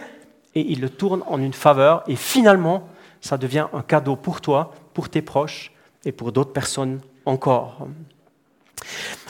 et 0.55 0.61
il 0.73 0.81
le 0.81 0.89
tourne 0.89 1.23
en 1.27 1.41
une 1.41 1.53
faveur, 1.53 2.03
et 2.07 2.17
finalement, 2.17 2.89
ça 3.21 3.37
devient 3.37 3.67
un 3.73 3.83
cadeau 3.83 4.17
pour 4.17 4.41
toi, 4.41 4.73
pour 4.95 5.09
tes 5.09 5.23
proches 5.23 5.73
et 6.05 6.13
pour 6.13 6.33
d'autres 6.33 6.53
personnes 6.53 7.01
encore. 7.27 7.87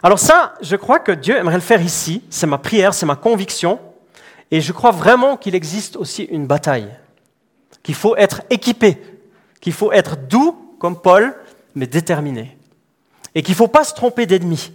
Alors 0.02 0.18
ça, 0.18 0.54
je 0.60 0.76
crois 0.76 1.00
que 1.00 1.12
Dieu 1.12 1.36
aimerait 1.36 1.56
le 1.56 1.60
faire 1.60 1.82
ici. 1.82 2.22
C'est 2.30 2.46
ma 2.46 2.58
prière, 2.58 2.94
c'est 2.94 3.06
ma 3.06 3.16
conviction. 3.16 3.80
Et 4.50 4.60
je 4.60 4.72
crois 4.72 4.90
vraiment 4.90 5.36
qu'il 5.36 5.54
existe 5.54 5.96
aussi 5.96 6.24
une 6.24 6.46
bataille, 6.46 6.88
qu'il 7.82 7.94
faut 7.94 8.16
être 8.16 8.42
équipé, 8.50 9.02
qu'il 9.60 9.72
faut 9.72 9.92
être 9.92 10.16
doux 10.16 10.76
comme 10.78 11.00
Paul, 11.00 11.34
mais 11.78 11.86
déterminé. 11.86 12.58
Et 13.34 13.42
qu'il 13.42 13.52
ne 13.52 13.56
faut 13.56 13.68
pas 13.68 13.84
se 13.84 13.94
tromper 13.94 14.26
d'ennemi. 14.26 14.72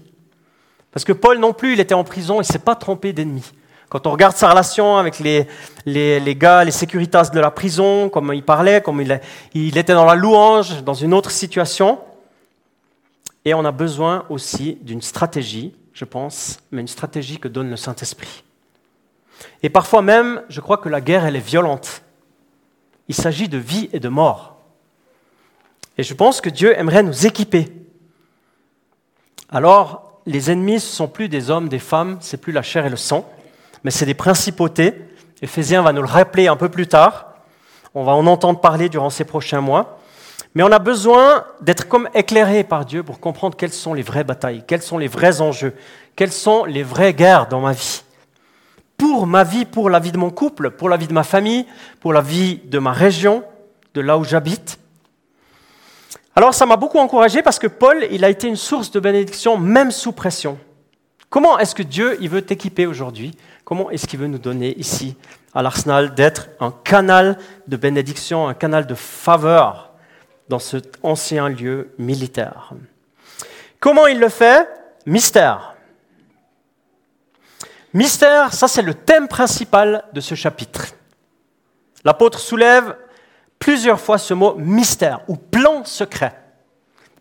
Parce 0.91 1.03
que 1.03 1.11
Paul 1.11 1.37
non 1.37 1.53
plus, 1.53 1.73
il 1.73 1.79
était 1.79 1.93
en 1.93 2.03
prison, 2.03 2.35
il 2.35 2.39
ne 2.39 2.43
s'est 2.43 2.59
pas 2.59 2.75
trompé 2.75 3.13
d'ennemi. 3.13 3.43
Quand 3.89 4.07
on 4.07 4.11
regarde 4.11 4.35
sa 4.35 4.49
relation 4.49 4.97
avec 4.97 5.19
les, 5.19 5.47
les, 5.85 6.35
gars, 6.35 6.63
les 6.63 6.71
sécuritas 6.71 7.29
de 7.29 7.39
la 7.39 7.51
prison, 7.51 8.09
comment 8.09 8.31
il 8.31 8.43
parlait, 8.43 8.81
comme 8.81 9.01
il, 9.01 9.19
il 9.53 9.77
était 9.77 9.93
dans 9.93 10.05
la 10.05 10.15
louange, 10.15 10.83
dans 10.83 10.93
une 10.93 11.13
autre 11.13 11.29
situation, 11.29 11.99
et 13.45 13.53
on 13.53 13.65
a 13.65 13.71
besoin 13.71 14.25
aussi 14.29 14.77
d'une 14.81 15.01
stratégie, 15.01 15.75
je 15.93 16.05
pense, 16.05 16.57
mais 16.71 16.81
une 16.81 16.87
stratégie 16.87 17.37
que 17.37 17.49
donne 17.49 17.69
le 17.69 17.75
Saint-Esprit. 17.75 18.43
Et 19.61 19.69
parfois 19.69 20.01
même, 20.01 20.41
je 20.47 20.61
crois 20.61 20.77
que 20.77 20.89
la 20.89 21.01
guerre, 21.01 21.25
elle 21.25 21.35
est 21.35 21.45
violente. 21.45 22.01
Il 23.09 23.15
s'agit 23.15 23.49
de 23.49 23.57
vie 23.57 23.89
et 23.91 23.99
de 23.99 24.09
mort. 24.09 24.52
Et 25.97 26.03
je 26.03 26.13
pense 26.13 26.41
que 26.41 26.49
Dieu 26.49 26.77
aimerait 26.77 27.03
nous 27.03 27.25
équiper. 27.25 27.71
Alors, 29.49 30.21
les 30.25 30.51
ennemis, 30.51 30.79
ce 30.79 30.87
ne 30.87 30.95
sont 30.95 31.07
plus 31.07 31.29
des 31.29 31.49
hommes, 31.49 31.69
des 31.69 31.79
femmes, 31.79 32.17
c'est 32.19 32.37
plus 32.37 32.51
la 32.51 32.61
chair 32.61 32.85
et 32.85 32.89
le 32.89 32.95
sang, 32.95 33.29
mais 33.83 33.91
c'est 33.91 34.05
des 34.05 34.13
principautés. 34.13 34.93
Éphésiens 35.41 35.81
va 35.81 35.93
nous 35.93 36.01
le 36.01 36.07
rappeler 36.07 36.47
un 36.47 36.55
peu 36.55 36.69
plus 36.69 36.87
tard. 36.87 37.33
On 37.93 38.03
va 38.03 38.13
en 38.13 38.25
entendre 38.25 38.59
parler 38.59 38.89
durant 38.89 39.09
ces 39.09 39.25
prochains 39.25 39.61
mois. 39.61 39.99
Mais 40.55 40.63
on 40.63 40.71
a 40.71 40.79
besoin 40.79 41.45
d'être 41.61 41.87
comme 41.87 42.09
éclairé 42.13 42.63
par 42.63 42.85
Dieu 42.85 43.03
pour 43.03 43.19
comprendre 43.19 43.57
quelles 43.57 43.73
sont 43.73 43.93
les 43.93 44.03
vraies 44.03 44.23
batailles, 44.23 44.63
quels 44.67 44.81
sont 44.81 44.97
les 44.97 45.07
vrais 45.07 45.41
enjeux, 45.41 45.73
quelles 46.15 46.31
sont 46.31 46.65
les 46.65 46.83
vraies 46.83 47.13
guerres 47.13 47.47
dans 47.47 47.59
ma 47.59 47.73
vie. 47.73 48.03
Pour 48.97 49.25
ma 49.25 49.43
vie, 49.43 49.65
pour 49.65 49.89
la 49.89 49.99
vie 49.99 50.11
de 50.11 50.17
mon 50.17 50.29
couple, 50.29 50.69
pour 50.69 50.89
la 50.89 50.97
vie 50.97 51.07
de 51.07 51.13
ma 51.13 51.23
famille, 51.23 51.65
pour 51.99 52.13
la 52.13 52.21
vie 52.21 52.61
de 52.65 52.79
ma 52.79 52.91
région, 52.91 53.43
de 53.95 54.01
là 54.01 54.17
où 54.17 54.23
j'habite. 54.23 54.79
Alors 56.35 56.53
ça 56.53 56.65
m'a 56.65 56.77
beaucoup 56.77 56.97
encouragé 56.97 57.43
parce 57.43 57.59
que 57.59 57.67
Paul, 57.67 58.07
il 58.09 58.25
a 58.25 58.29
été 58.29 58.47
une 58.47 58.55
source 58.55 58.89
de 58.91 58.99
bénédiction 58.99 59.57
même 59.57 59.91
sous 59.91 60.11
pression. 60.11 60.57
Comment 61.29 61.59
est-ce 61.59 61.75
que 61.75 61.83
Dieu 61.83 62.17
il 62.21 62.29
veut 62.29 62.41
t'équiper 62.41 62.85
aujourd'hui? 62.87 63.37
Comment 63.63 63.89
est-ce 63.91 64.07
qu'il 64.07 64.19
veut 64.19 64.27
nous 64.27 64.39
donner 64.39 64.77
ici 64.77 65.15
à 65.53 65.61
l'Arsenal 65.61 66.15
d'être 66.15 66.49
un 66.59 66.71
canal 66.83 67.37
de 67.67 67.77
bénédiction, 67.77 68.47
un 68.47 68.53
canal 68.53 68.87
de 68.87 68.95
faveur 68.95 69.91
dans 70.49 70.59
cet 70.59 70.97
ancien 71.03 71.49
lieu 71.49 71.93
militaire? 71.99 72.73
Comment 73.79 74.07
il 74.07 74.19
le 74.19 74.29
fait? 74.29 74.67
Mystère. 75.05 75.75
Mystère, 77.93 78.53
ça 78.53 78.67
c'est 78.67 78.81
le 78.81 78.95
thème 78.95 79.27
principal 79.27 80.05
de 80.13 80.19
ce 80.19 80.33
chapitre. 80.33 80.87
L'apôtre 82.03 82.39
soulève 82.39 82.95
plusieurs 83.63 84.01
fois 84.01 84.17
ce 84.17 84.33
mot 84.33 84.55
mystère 84.55 85.21
ou 85.29 85.37
plan 85.37 85.85
secret, 85.85 86.35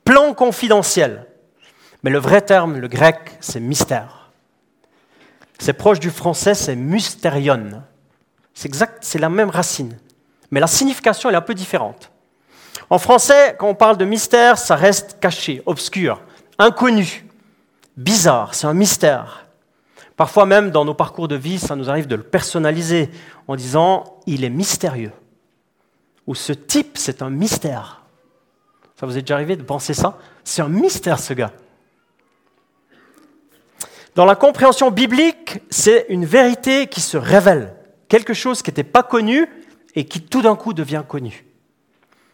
plan 0.04 0.34
confidentiel. 0.34 1.26
Mais 2.02 2.10
le 2.10 2.18
vrai 2.18 2.40
terme, 2.40 2.78
le 2.78 2.88
grec, 2.88 3.36
c'est 3.38 3.60
mystère. 3.60 4.32
C'est 5.60 5.72
proche 5.72 6.00
du 6.00 6.10
français, 6.10 6.54
c'est 6.54 6.74
mysterion. 6.74 7.84
C'est 8.54 8.66
exact, 8.66 8.98
c'est 9.02 9.20
la 9.20 9.28
même 9.28 9.50
racine. 9.50 9.96
Mais 10.50 10.58
la 10.58 10.66
signification 10.66 11.30
est 11.30 11.36
un 11.36 11.40
peu 11.42 11.54
différente. 11.54 12.10
En 12.90 12.98
français, 12.98 13.54
quand 13.56 13.68
on 13.68 13.76
parle 13.76 13.96
de 13.96 14.04
mystère, 14.04 14.58
ça 14.58 14.74
reste 14.74 15.20
caché, 15.20 15.62
obscur, 15.64 16.20
inconnu, 16.58 17.24
bizarre, 17.96 18.56
c'est 18.56 18.66
un 18.66 18.74
mystère. 18.74 19.46
Parfois 20.16 20.44
même 20.44 20.72
dans 20.72 20.84
nos 20.84 20.94
parcours 20.94 21.28
de 21.28 21.36
vie, 21.36 21.60
ça 21.60 21.76
nous 21.76 21.88
arrive 21.88 22.08
de 22.08 22.16
le 22.16 22.24
personnaliser 22.24 23.10
en 23.46 23.54
disant 23.54 24.18
il 24.26 24.42
est 24.42 24.50
mystérieux. 24.50 25.12
Ou 26.26 26.34
ce 26.34 26.52
type, 26.52 26.96
c'est 26.98 27.22
un 27.22 27.30
mystère. 27.30 28.02
Ça 28.98 29.06
vous 29.06 29.16
est 29.18 29.22
déjà 29.22 29.34
arrivé 29.34 29.56
de 29.56 29.62
penser 29.62 29.94
ça? 29.94 30.18
C'est 30.44 30.62
un 30.62 30.68
mystère 30.68 31.18
ce 31.18 31.34
gars. 31.34 31.52
Dans 34.14 34.24
la 34.24 34.36
compréhension 34.36 34.90
biblique, 34.90 35.60
c'est 35.70 36.06
une 36.08 36.24
vérité 36.24 36.86
qui 36.86 37.00
se 37.00 37.16
révèle, 37.16 37.74
quelque 38.08 38.34
chose 38.34 38.62
qui 38.62 38.70
n'était 38.70 38.84
pas 38.84 39.02
connu 39.02 39.48
et 39.94 40.04
qui 40.04 40.20
tout 40.20 40.42
d'un 40.42 40.54
coup 40.54 40.74
devient 40.74 41.02
connu 41.08 41.46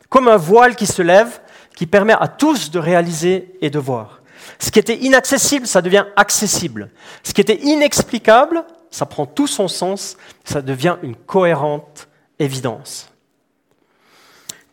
comme 0.09 0.29
un 0.29 0.37
voile 0.37 0.77
qui 0.77 0.87
se 0.87 1.03
lève, 1.03 1.41
qui 1.77 1.87
permet 1.87 2.15
à 2.19 2.29
tous 2.29 2.71
de 2.71 2.79
réaliser 2.79 3.57
et 3.61 3.71
de 3.71 3.79
voir. 3.79 4.23
Ce 4.59 4.71
qui 4.71 4.79
était 4.79 4.97
inaccessible, 4.97 5.67
ça 5.67 5.83
devient 5.83 6.07
accessible. 6.17 6.91
Ce 7.23 7.33
qui 7.33 7.41
était 7.41 7.61
inexplicable, 7.63 8.65
ça 8.91 9.07
prend 9.07 9.27
tout 9.27 9.47
son 9.47 9.69
sens, 9.69 10.17
ça 10.45 10.63
devient 10.63 10.97
une 11.03 11.15
cohérente 11.15 12.09
évidence. 12.39 13.11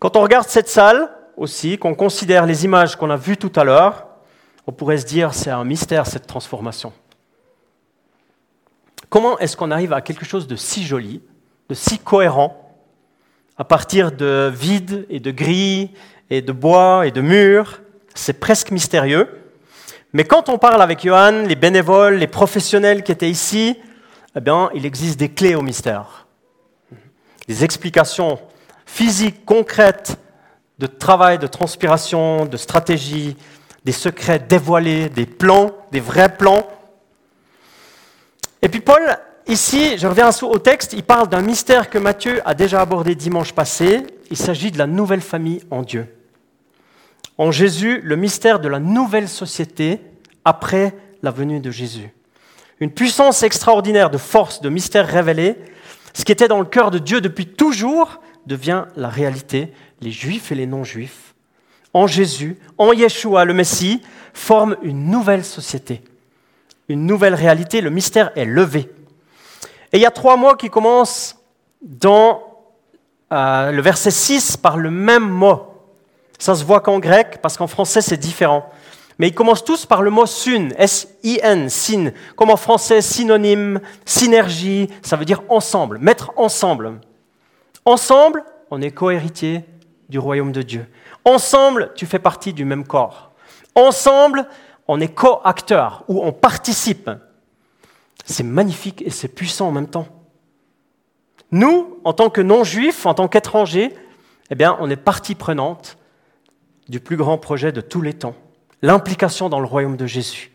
Quand 0.05 0.17
on 0.17 0.21
regarde 0.21 0.47
cette 0.47 0.69
salle 0.69 1.09
aussi, 1.35 1.79
qu'on 1.79 1.95
considère 1.95 2.45
les 2.45 2.63
images 2.63 2.95
qu'on 2.95 3.09
a 3.09 3.17
vues 3.17 3.37
tout 3.37 3.51
à 3.55 3.63
l'heure, 3.63 4.05
on 4.67 4.71
pourrait 4.71 4.99
se 4.99 5.05
dire 5.07 5.33
c'est 5.33 5.49
un 5.49 5.63
mystère 5.63 6.05
cette 6.05 6.27
transformation. 6.27 6.93
Comment 9.09 9.39
est-ce 9.39 9.57
qu'on 9.57 9.71
arrive 9.71 9.93
à 9.93 10.01
quelque 10.01 10.23
chose 10.23 10.45
de 10.45 10.55
si 10.55 10.85
joli, 10.85 11.23
de 11.69 11.73
si 11.73 11.97
cohérent, 11.97 12.77
à 13.57 13.63
partir 13.63 14.11
de 14.11 14.51
vide 14.53 15.07
et 15.09 15.19
de 15.19 15.31
gris 15.31 15.89
et 16.29 16.43
de 16.43 16.51
bois 16.51 17.07
et 17.07 17.11
de 17.11 17.21
murs? 17.21 17.81
C'est 18.13 18.39
presque 18.39 18.69
mystérieux. 18.69 19.27
Mais 20.13 20.23
quand 20.23 20.49
on 20.49 20.59
parle 20.59 20.83
avec 20.83 21.03
Johan, 21.03 21.45
les 21.47 21.55
bénévoles, 21.55 22.17
les 22.17 22.27
professionnels 22.27 23.01
qui 23.01 23.11
étaient 23.11 23.31
ici, 23.31 23.75
eh 24.35 24.39
bien, 24.39 24.69
il 24.75 24.85
existe 24.85 25.19
des 25.19 25.29
clés 25.29 25.55
au 25.55 25.63
mystère. 25.63 26.27
Des 27.47 27.63
explications 27.63 28.37
physiques, 28.85 29.45
concrètes, 29.45 30.17
de 30.79 30.87
travail, 30.87 31.39
de 31.39 31.47
transpiration, 31.47 32.45
de 32.45 32.57
stratégie, 32.57 33.37
des 33.85 33.91
secrets 33.91 34.39
dévoilés, 34.39 35.09
des 35.09 35.25
plans, 35.25 35.71
des 35.91 35.99
vrais 35.99 36.35
plans. 36.35 36.67
Et 38.61 38.67
puis 38.67 38.81
Paul, 38.81 39.01
ici, 39.47 39.97
je 39.97 40.07
reviens 40.07 40.29
au 40.41 40.57
texte, 40.57 40.93
il 40.93 41.03
parle 41.03 41.29
d'un 41.29 41.41
mystère 41.41 41.89
que 41.89 41.97
Matthieu 41.97 42.41
a 42.45 42.53
déjà 42.53 42.81
abordé 42.81 43.15
dimanche 43.15 43.53
passé. 43.53 44.01
Il 44.31 44.37
s'agit 44.37 44.71
de 44.71 44.77
la 44.77 44.87
nouvelle 44.87 45.21
famille 45.21 45.61
en 45.69 45.83
Dieu. 45.83 46.07
En 47.37 47.51
Jésus, 47.51 48.01
le 48.03 48.15
mystère 48.15 48.59
de 48.59 48.67
la 48.67 48.79
nouvelle 48.79 49.29
société 49.29 50.01
après 50.45 50.95
la 51.21 51.31
venue 51.31 51.59
de 51.59 51.69
Jésus. 51.69 52.09
Une 52.79 52.91
puissance 52.91 53.43
extraordinaire 53.43 54.09
de 54.09 54.17
force, 54.17 54.61
de 54.61 54.69
mystère 54.69 55.07
révélé. 55.07 55.55
Ce 56.13 56.25
qui 56.25 56.31
était 56.31 56.47
dans 56.47 56.59
le 56.59 56.65
cœur 56.65 56.91
de 56.91 56.99
Dieu 56.99 57.21
depuis 57.21 57.45
toujours 57.45 58.19
devient 58.47 58.85
la 58.95 59.09
réalité. 59.09 59.71
Les 60.01 60.11
juifs 60.11 60.51
et 60.51 60.55
les 60.55 60.67
non-juifs, 60.67 61.35
en 61.93 62.07
Jésus, 62.07 62.57
en 62.77 62.91
Yeshua, 62.91 63.45
le 63.45 63.53
Messie, 63.53 64.01
forment 64.33 64.75
une 64.83 65.09
nouvelle 65.09 65.45
société, 65.45 66.03
une 66.89 67.05
nouvelle 67.05 67.33
réalité. 67.33 67.81
Le 67.81 67.89
mystère 67.89 68.31
est 68.35 68.45
levé. 68.45 68.91
Et 69.93 69.97
il 69.97 70.01
y 70.01 70.05
a 70.05 70.11
trois 70.11 70.35
mots 70.35 70.55
qui 70.55 70.69
commencent 70.69 71.37
dans 71.81 72.43
euh, 73.31 73.71
le 73.71 73.81
verset 73.81 74.11
6 74.11 74.57
par 74.57 74.77
le 74.77 74.91
même 74.91 75.27
mot. 75.27 75.67
Ça 76.37 76.53
se 76.53 76.63
voit 76.63 76.81
qu'en 76.81 76.99
grec, 76.99 77.39
parce 77.41 77.57
qu'en 77.57 77.67
français 77.67 78.01
c'est 78.01 78.17
différent. 78.17 78.69
Mais 79.17 79.29
ils 79.29 79.33
commencent 79.33 79.63
tous 79.63 79.85
par 79.85 80.01
le 80.01 80.11
mot 80.11 80.25
sun, 80.25 80.73
S-I-N, 80.77 81.69
sin, 81.69 82.11
comme 82.35 82.49
en 82.49 82.57
français 82.57 83.01
synonyme, 83.01 83.79
synergie, 84.03 84.89
ça 85.01 85.15
veut 85.15 85.23
dire 85.23 85.41
ensemble, 85.47 85.99
mettre 85.99 86.33
ensemble. 86.35 86.99
Ensemble, 87.85 88.43
on 88.71 88.81
est 88.81 88.91
cohéritier 88.91 89.63
du 90.09 90.19
royaume 90.19 90.51
de 90.51 90.61
Dieu. 90.61 90.87
Ensemble, 91.23 91.91
tu 91.95 92.05
fais 92.05 92.19
partie 92.19 92.53
du 92.53 92.65
même 92.65 92.85
corps. 92.85 93.31
Ensemble, 93.75 94.47
on 94.87 94.99
est 94.99 95.13
co-acteur 95.13 96.03
ou 96.07 96.23
on 96.23 96.31
participe. 96.31 97.09
C'est 98.25 98.43
magnifique 98.43 99.03
et 99.03 99.09
c'est 99.09 99.27
puissant 99.27 99.67
en 99.67 99.71
même 99.71 99.89
temps. 99.89 100.07
Nous, 101.51 101.99
en 102.03 102.13
tant 102.13 102.29
que 102.29 102.41
non-juifs, 102.41 103.05
en 103.05 103.13
tant 103.13 103.27
qu'étrangers, 103.27 103.93
eh 104.49 104.55
bien, 104.55 104.77
on 104.79 104.89
est 104.89 104.95
partie 104.95 105.35
prenante 105.35 105.97
du 106.89 106.99
plus 106.99 107.17
grand 107.17 107.37
projet 107.37 107.71
de 107.71 107.81
tous 107.81 108.01
les 108.01 108.13
temps 108.13 108.35
l'implication 108.81 109.49
dans 109.49 109.59
le 109.59 109.65
royaume 109.65 109.97
de 109.97 110.05
Jésus. 110.05 110.51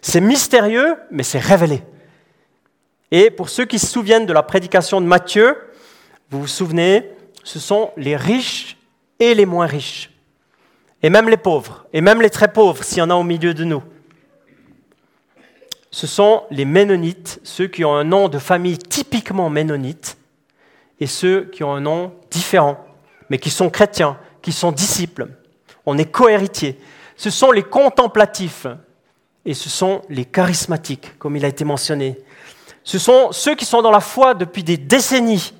C'est 0.00 0.20
mystérieux, 0.20 0.96
mais 1.10 1.22
c'est 1.22 1.38
révélé. 1.38 1.82
Et 3.10 3.30
pour 3.30 3.48
ceux 3.48 3.64
qui 3.64 3.78
se 3.78 3.86
souviennent 3.86 4.26
de 4.26 4.32
la 4.32 4.42
prédication 4.42 5.00
de 5.00 5.06
Matthieu, 5.06 5.56
vous 6.30 6.40
vous 6.40 6.46
souvenez, 6.46 7.10
ce 7.44 7.58
sont 7.58 7.90
les 7.96 8.16
riches 8.16 8.76
et 9.18 9.34
les 9.34 9.46
moins 9.46 9.66
riches, 9.66 10.10
et 11.02 11.10
même 11.10 11.28
les 11.28 11.36
pauvres, 11.36 11.86
et 11.92 12.00
même 12.00 12.20
les 12.20 12.30
très 12.30 12.52
pauvres, 12.52 12.82
s'il 12.82 12.98
y 12.98 13.02
en 13.02 13.10
a 13.10 13.14
au 13.14 13.22
milieu 13.22 13.54
de 13.54 13.64
nous. 13.64 13.82
Ce 15.90 16.06
sont 16.06 16.42
les 16.50 16.64
Ménonites, 16.64 17.40
ceux 17.42 17.68
qui 17.68 17.84
ont 17.84 17.94
un 17.94 18.04
nom 18.04 18.28
de 18.28 18.38
famille 18.38 18.78
typiquement 18.78 19.48
ménonite, 19.48 20.18
et 21.00 21.06
ceux 21.06 21.44
qui 21.44 21.62
ont 21.62 21.72
un 21.72 21.80
nom 21.80 22.12
différent, 22.30 22.84
mais 23.30 23.38
qui 23.38 23.50
sont 23.50 23.70
chrétiens, 23.70 24.18
qui 24.42 24.52
sont 24.52 24.72
disciples. 24.72 25.28
On 25.86 25.96
est 25.98 26.10
cohéritiers 26.10 26.78
ce 27.16 27.30
sont 27.30 27.50
les 27.50 27.62
contemplatifs 27.62 28.66
et 29.44 29.54
ce 29.54 29.68
sont 29.68 30.02
les 30.08 30.24
charismatiques, 30.24 31.18
comme 31.18 31.36
il 31.36 31.44
a 31.44 31.48
été 31.48 31.64
mentionné. 31.64 32.18
Ce 32.84 32.98
sont 32.98 33.32
ceux 33.32 33.54
qui 33.54 33.64
sont 33.64 33.82
dans 33.82 33.90
la 33.90 34.00
foi 34.00 34.34
depuis 34.34 34.62
des 34.62 34.76
décennies 34.76 35.54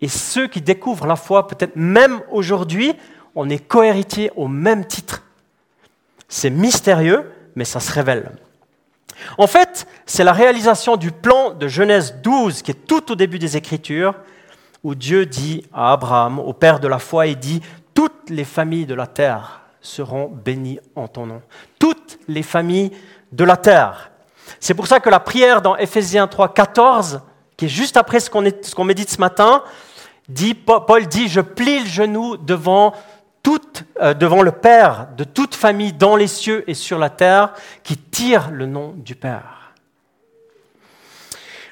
et 0.00 0.08
ceux 0.08 0.46
qui 0.46 0.60
découvrent 0.60 1.06
la 1.06 1.16
foi 1.16 1.46
peut-être 1.46 1.76
même 1.76 2.20
aujourd'hui, 2.30 2.94
on 3.34 3.48
est 3.48 3.58
cohéritiers 3.58 4.30
au 4.36 4.48
même 4.48 4.86
titre. 4.86 5.22
C'est 6.28 6.50
mystérieux, 6.50 7.30
mais 7.56 7.64
ça 7.64 7.80
se 7.80 7.92
révèle. 7.92 8.32
En 9.38 9.46
fait, 9.46 9.86
c'est 10.06 10.24
la 10.24 10.32
réalisation 10.32 10.96
du 10.96 11.10
plan 11.12 11.50
de 11.52 11.68
Genèse 11.68 12.16
12, 12.22 12.62
qui 12.62 12.72
est 12.72 12.86
tout 12.86 13.12
au 13.12 13.14
début 13.14 13.38
des 13.38 13.56
Écritures, 13.56 14.14
où 14.82 14.94
Dieu 14.94 15.26
dit 15.26 15.64
à 15.72 15.92
Abraham, 15.92 16.38
au 16.38 16.52
père 16.52 16.80
de 16.80 16.88
la 16.88 16.98
foi, 16.98 17.26
il 17.26 17.38
dit, 17.38 17.60
toutes 17.94 18.28
les 18.28 18.44
familles 18.44 18.86
de 18.86 18.94
la 18.94 19.06
terre 19.06 19.62
seront 19.80 20.28
bénis 20.28 20.80
en 20.96 21.08
ton 21.08 21.26
nom. 21.26 21.42
Toutes 21.78 22.18
les 22.28 22.42
familles 22.42 22.90
de 23.32 23.44
la 23.44 23.56
terre. 23.56 24.10
C'est 24.60 24.74
pour 24.74 24.86
ça 24.86 25.00
que 25.00 25.10
la 25.10 25.20
prière 25.20 25.62
dans 25.62 25.76
Ephésiens 25.76 26.26
3, 26.26 26.52
14, 26.52 27.20
qui 27.56 27.66
est 27.66 27.68
juste 27.68 27.96
après 27.96 28.20
ce 28.20 28.30
qu'on 28.30 28.84
médite 28.84 29.10
ce 29.10 29.20
matin, 29.20 29.62
dit, 30.28 30.54
Paul 30.54 31.06
dit, 31.06 31.28
je 31.28 31.40
plie 31.40 31.80
le 31.80 31.86
genou 31.86 32.36
devant, 32.36 32.94
euh, 34.00 34.14
devant 34.14 34.42
le 34.42 34.52
Père 34.52 35.08
de 35.16 35.24
toute 35.24 35.54
famille 35.54 35.92
dans 35.92 36.16
les 36.16 36.26
cieux 36.26 36.64
et 36.68 36.74
sur 36.74 36.98
la 36.98 37.10
terre, 37.10 37.52
qui 37.82 37.96
tire 37.96 38.50
le 38.50 38.66
nom 38.66 38.94
du 38.96 39.14
Père. 39.14 39.72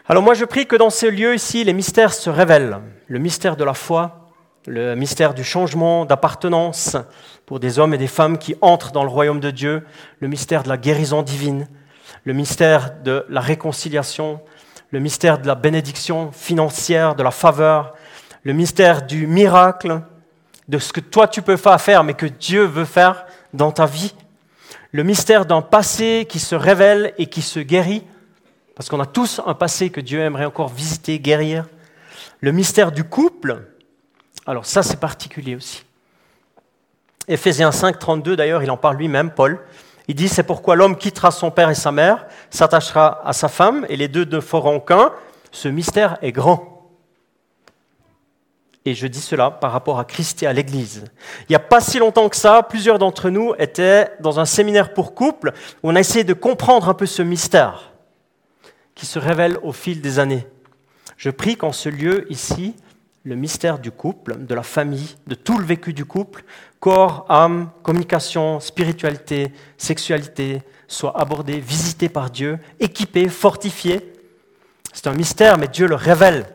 Alors 0.09 0.23
moi 0.23 0.35
je 0.35 0.45
prie 0.45 0.67
que 0.67 0.77
dans 0.77 0.91
ce 0.91 1.07
lieu 1.07 1.35
ici, 1.35 1.65
les 1.65 1.73
mystères 1.73 2.13
se 2.13 2.29
révèlent. 2.29 2.81
Le 3.07 3.19
mystère 3.19 3.57
de 3.57 3.65
la 3.65 3.75
foi, 3.75 4.29
le 4.67 4.95
mystère 4.95 5.33
du 5.33 5.45
changement 5.45 6.05
d'appartenance 6.05 6.97
pour 7.47 7.61
des 7.61 7.79
hommes 7.79 7.95
et 7.95 7.99
des 7.99 8.07
femmes 8.07 8.39
qui 8.39 8.55
entrent 8.61 8.93
dans 8.93 9.05
le 9.05 9.11
royaume 9.11 9.41
de 9.41 9.51
Dieu, 9.51 9.87
le 10.21 10.29
mystère 10.29 10.63
de 10.63 10.69
la 10.69 10.77
guérison 10.77 11.23
divine, 11.23 11.69
le 12.25 12.33
mystère 12.33 12.93
de 13.03 13.25
la 13.29 13.41
réconciliation, 13.41 14.41
le 14.93 15.01
mystère 15.01 15.39
de 15.39 15.47
la 15.47 15.57
bénédiction 15.57 16.31
financière, 16.31 17.17
de 17.17 17.23
la 17.23 17.33
faveur, 17.33 17.95
le 18.45 18.53
mystère 18.53 19.03
du 19.05 19.27
miracle, 19.27 20.03
de 20.69 20.79
ce 20.79 20.93
que 20.93 21.01
toi 21.01 21.27
tu 21.27 21.43
peux 21.43 21.57
pas 21.57 21.79
faire 21.79 22.05
mais 22.05 22.15
que 22.15 22.27
Dieu 22.27 22.65
veut 22.65 22.85
faire 22.85 23.27
dans 23.53 23.73
ta 23.73 23.87
vie, 23.87 24.15
le 24.93 25.03
mystère 25.03 25.47
d'un 25.47 25.63
passé 25.63 26.27
qui 26.29 26.39
se 26.39 26.55
révèle 26.55 27.15
et 27.19 27.27
qui 27.27 27.43
se 27.43 27.59
guérit, 27.59 28.05
parce 28.77 28.89
qu'on 28.89 29.01
a 29.01 29.07
tous 29.07 29.41
un 29.45 29.55
passé 29.55 29.91
que 29.91 30.01
Dieu 30.01 30.21
aimerait 30.21 30.45
encore 30.45 30.69
visiter, 30.69 31.19
guérir, 31.19 31.67
le 32.41 32.53
mystère 32.53 32.93
du 32.93 33.05
couple, 33.05 33.65
alors 34.47 34.67
ça, 34.67 34.83
c'est 34.83 34.99
particulier 34.99 35.55
aussi. 35.55 35.85
Éphésiens 37.29 37.71
5, 37.71 37.99
32, 37.99 38.35
d'ailleurs, 38.35 38.63
il 38.63 38.71
en 38.71 38.77
parle 38.77 38.97
lui-même, 38.97 39.31
Paul. 39.31 39.61
Il 40.09 40.15
dit, 40.15 40.29
c'est 40.29 40.43
pourquoi 40.43 40.77
l'homme 40.77 40.97
quittera 40.97 41.31
son 41.31 41.51
père 41.51 41.71
et 41.71 41.75
sa 41.75 41.93
mère, 41.93 42.27
s'attachera 42.51 43.21
à 43.25 43.33
sa 43.33 43.49
femme, 43.49 43.87
et 43.89 43.97
les 43.97 44.09
deux 44.09 44.25
ne 44.25 44.41
feront 44.41 44.81
qu'un. 44.81 45.13
Ce 45.51 45.69
mystère 45.69 46.19
est 46.23 46.33
grand. 46.33 46.73
Et 48.85 48.95
je 48.95 49.07
dis 49.07 49.21
cela 49.21 49.51
par 49.51 49.71
rapport 49.71 50.01
à 50.01 50.05
Christ 50.05 50.43
et 50.43 50.47
à 50.47 50.53
l'Église. 50.53 51.05
Il 51.43 51.47
n'y 51.51 51.57
a 51.57 51.61
pas 51.61 51.81
si 51.81 51.99
longtemps 51.99 52.29
que 52.29 52.37
ça, 52.37 52.63
plusieurs 52.65 52.99
d'entre 52.99 53.31
nous 53.31 53.55
étaient 53.59 54.11
dans 54.21 54.41
un 54.41 54.45
séminaire 54.45 54.93
pour 54.93 55.15
couple 55.15 55.53
où 55.83 55.91
on 55.91 55.95
a 55.95 56.01
essayé 56.01 56.25
de 56.25 56.35
comprendre 56.35 56.89
un 56.89 56.95
peu 56.95 57.07
ce 57.07 57.23
mystère 57.23 57.93
qui 58.97 59.07
se 59.07 59.21
révèle 59.21 59.57
au 59.63 59.73
fil 59.73 60.01
des 60.01 60.19
années. 60.19 60.47
Je 61.17 61.31
prie 61.31 61.57
qu'en 61.57 61.71
ce 61.71 61.89
lieu 61.89 62.27
ici, 62.31 62.75
le 63.25 63.37
mystère 63.37 63.79
du 63.79 63.91
couple, 63.91 64.45
de 64.45 64.55
la 64.55 64.63
famille, 64.63 65.17
de 65.27 65.35
tout 65.35 65.59
le 65.59 65.65
vécu 65.65 65.93
du 65.93 66.05
couple, 66.05 66.45
corps, 66.81 67.25
âme, 67.29 67.71
communication, 67.83 68.59
spiritualité, 68.59 69.53
sexualité, 69.77 70.63
soit 70.89 71.19
abordé, 71.19 71.61
visité 71.61 72.09
par 72.09 72.31
Dieu, 72.31 72.59
équipé, 72.81 73.29
fortifié. 73.29 74.13
C'est 74.93 75.07
un 75.07 75.15
mystère, 75.15 75.57
mais 75.57 75.69
Dieu 75.69 75.87
le 75.87 75.95
révèle 75.95 76.47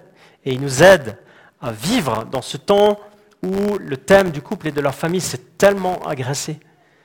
et 0.45 0.53
il 0.53 0.62
nous 0.62 0.84
aide 0.84 1.17
à 1.62 1.71
vivre 1.71 2.25
dans 2.25 2.41
ce 2.41 2.58
temps 2.58 2.99
où 3.43 3.77
le 3.80 3.97
thème 3.97 4.32
du 4.32 4.41
couple 4.41 4.67
et 4.67 4.71
de 4.71 4.82
la 4.82 4.91
famille 4.91 5.21
s'est 5.21 5.41
tellement 5.58 6.06
agressé, 6.06 6.60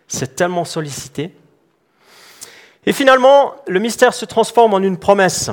c'est 0.09 0.35
tellement 0.35 0.64
sollicité. 0.64 1.35
Et 2.85 2.92
finalement, 2.92 3.55
le 3.68 3.79
mystère 3.79 4.12
se 4.12 4.25
transforme 4.25 4.75
en 4.75 4.81
une 4.81 4.98
promesse, 4.98 5.51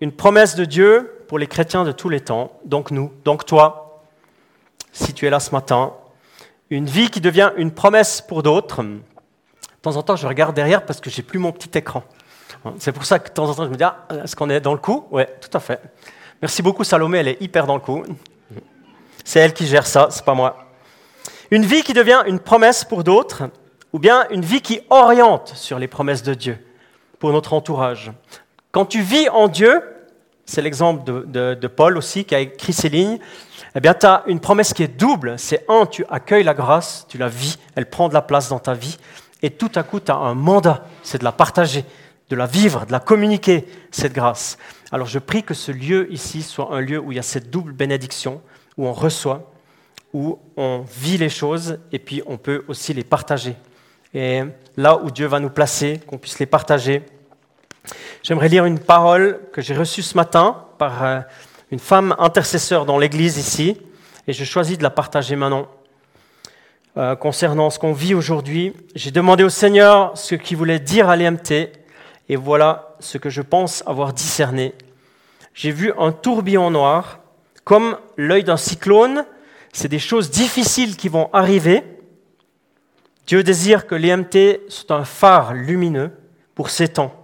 une 0.00 0.12
promesse 0.12 0.54
de 0.54 0.64
Dieu 0.64 1.13
pour 1.28 1.38
les 1.38 1.46
chrétiens 1.46 1.84
de 1.84 1.92
tous 1.92 2.08
les 2.08 2.20
temps, 2.20 2.52
donc 2.64 2.90
nous, 2.90 3.12
donc 3.24 3.46
toi, 3.46 4.02
si 4.92 5.12
tu 5.12 5.26
es 5.26 5.30
là 5.30 5.40
ce 5.40 5.50
matin, 5.50 5.92
une 6.70 6.86
vie 6.86 7.10
qui 7.10 7.20
devient 7.20 7.52
une 7.56 7.72
promesse 7.72 8.20
pour 8.20 8.42
d'autres. 8.42 8.82
De 8.82 9.00
temps 9.82 9.96
en 9.96 10.02
temps, 10.02 10.16
je 10.16 10.26
regarde 10.26 10.54
derrière 10.54 10.86
parce 10.86 11.00
que 11.00 11.10
j'ai 11.10 11.22
plus 11.22 11.38
mon 11.38 11.52
petit 11.52 11.76
écran. 11.76 12.02
C'est 12.78 12.92
pour 12.92 13.04
ça 13.04 13.18
que 13.18 13.28
de 13.28 13.34
temps 13.34 13.48
en 13.48 13.54
temps, 13.54 13.64
je 13.64 13.70
me 13.70 13.76
dis, 13.76 13.84
ah, 13.84 14.06
est-ce 14.22 14.34
qu'on 14.34 14.48
est 14.48 14.60
dans 14.60 14.72
le 14.72 14.78
coup? 14.78 15.06
Oui, 15.10 15.24
tout 15.40 15.54
à 15.56 15.60
fait. 15.60 15.80
Merci 16.40 16.62
beaucoup, 16.62 16.84
Salomé, 16.84 17.18
elle 17.18 17.28
est 17.28 17.42
hyper 17.42 17.66
dans 17.66 17.74
le 17.74 17.80
coup. 17.80 18.02
C'est 19.24 19.40
elle 19.40 19.52
qui 19.52 19.66
gère 19.66 19.86
ça, 19.86 20.08
c'est 20.10 20.24
pas 20.24 20.34
moi. 20.34 20.66
Une 21.50 21.64
vie 21.64 21.82
qui 21.82 21.92
devient 21.92 22.22
une 22.26 22.40
promesse 22.40 22.84
pour 22.84 23.04
d'autres, 23.04 23.44
ou 23.92 23.98
bien 23.98 24.26
une 24.30 24.42
vie 24.42 24.60
qui 24.60 24.80
oriente 24.90 25.52
sur 25.54 25.78
les 25.78 25.88
promesses 25.88 26.22
de 26.22 26.34
Dieu 26.34 26.58
pour 27.18 27.32
notre 27.32 27.52
entourage. 27.52 28.12
Quand 28.72 28.86
tu 28.86 29.02
vis 29.02 29.28
en 29.28 29.48
Dieu, 29.48 29.82
c'est 30.46 30.62
l'exemple 30.62 31.04
de, 31.26 31.66
Paul 31.66 31.96
aussi 31.96 32.24
qui 32.24 32.34
a 32.34 32.40
écrit 32.40 32.72
ces 32.72 32.88
lignes, 32.88 33.18
eh 33.74 33.80
bien, 33.80 33.94
tu 33.94 34.06
as 34.06 34.22
une 34.26 34.40
promesse 34.40 34.72
qui 34.72 34.82
est 34.82 34.88
double. 34.88 35.34
C'est 35.38 35.64
un, 35.68 35.86
tu 35.86 36.04
accueilles 36.10 36.44
la 36.44 36.54
grâce, 36.54 37.06
tu 37.08 37.18
la 37.18 37.28
vis, 37.28 37.58
elle 37.74 37.88
prend 37.88 38.08
de 38.08 38.14
la 38.14 38.22
place 38.22 38.48
dans 38.50 38.58
ta 38.58 38.74
vie, 38.74 38.98
et 39.42 39.50
tout 39.50 39.70
à 39.74 39.82
coup, 39.82 40.00
tu 40.00 40.10
as 40.10 40.16
un 40.16 40.34
mandat, 40.34 40.86
c'est 41.02 41.18
de 41.18 41.24
la 41.24 41.32
partager, 41.32 41.84
de 42.30 42.36
la 42.36 42.46
vivre, 42.46 42.86
de 42.86 42.92
la 42.92 43.00
communiquer, 43.00 43.66
cette 43.90 44.12
grâce. 44.12 44.58
Alors 44.90 45.06
je 45.06 45.18
prie 45.18 45.42
que 45.42 45.54
ce 45.54 45.72
lieu 45.72 46.10
ici 46.12 46.42
soit 46.42 46.72
un 46.72 46.80
lieu 46.80 46.98
où 46.98 47.12
il 47.12 47.16
y 47.16 47.18
a 47.18 47.22
cette 47.22 47.50
double 47.50 47.72
bénédiction, 47.72 48.40
où 48.76 48.86
on 48.86 48.92
reçoit, 48.92 49.50
où 50.12 50.38
on 50.56 50.84
vit 50.88 51.18
les 51.18 51.28
choses 51.28 51.78
et 51.92 51.98
puis 51.98 52.22
on 52.26 52.38
peut 52.38 52.64
aussi 52.68 52.94
les 52.94 53.04
partager. 53.04 53.56
Et 54.14 54.42
là 54.76 54.96
où 54.96 55.10
Dieu 55.10 55.26
va 55.26 55.40
nous 55.40 55.50
placer, 55.50 56.00
qu'on 56.06 56.18
puisse 56.18 56.38
les 56.38 56.46
partager. 56.46 57.02
J'aimerais 58.22 58.48
lire 58.48 58.64
une 58.64 58.78
parole 58.78 59.40
que 59.52 59.60
j'ai 59.60 59.74
reçue 59.74 60.02
ce 60.02 60.16
matin 60.16 60.64
par 60.78 61.04
euh, 61.04 61.20
une 61.70 61.78
femme 61.78 62.14
intercesseur 62.18 62.86
dans 62.86 62.98
l'église 62.98 63.36
ici, 63.36 63.76
et 64.26 64.32
je 64.32 64.44
choisis 64.44 64.78
de 64.78 64.82
la 64.82 64.90
partager 64.90 65.36
maintenant. 65.36 65.68
Euh, 66.96 67.16
concernant 67.16 67.70
ce 67.70 67.78
qu'on 67.78 67.92
vit 67.92 68.14
aujourd'hui, 68.14 68.72
j'ai 68.94 69.10
demandé 69.10 69.44
au 69.44 69.48
Seigneur 69.48 70.16
ce 70.16 70.34
qu'il 70.34 70.56
voulait 70.56 70.78
dire 70.78 71.08
à 71.08 71.16
l'EMT, 71.16 71.70
et 72.28 72.36
voilà 72.36 72.96
ce 73.00 73.18
que 73.18 73.30
je 73.30 73.42
pense 73.42 73.82
avoir 73.86 74.12
discerné. 74.12 74.74
J'ai 75.52 75.70
vu 75.70 75.92
un 75.98 76.12
tourbillon 76.12 76.70
noir, 76.70 77.20
comme 77.64 77.98
l'œil 78.16 78.44
d'un 78.44 78.56
cyclone. 78.56 79.24
C'est 79.72 79.88
des 79.88 79.98
choses 79.98 80.30
difficiles 80.30 80.96
qui 80.96 81.08
vont 81.08 81.30
arriver. 81.32 81.82
Dieu 83.26 83.42
désire 83.42 83.86
que 83.86 83.94
l'EMT 83.94 84.60
soit 84.68 84.96
un 84.96 85.04
phare 85.04 85.54
lumineux 85.54 86.12
pour 86.54 86.70
ces 86.70 86.88
temps. 86.88 87.23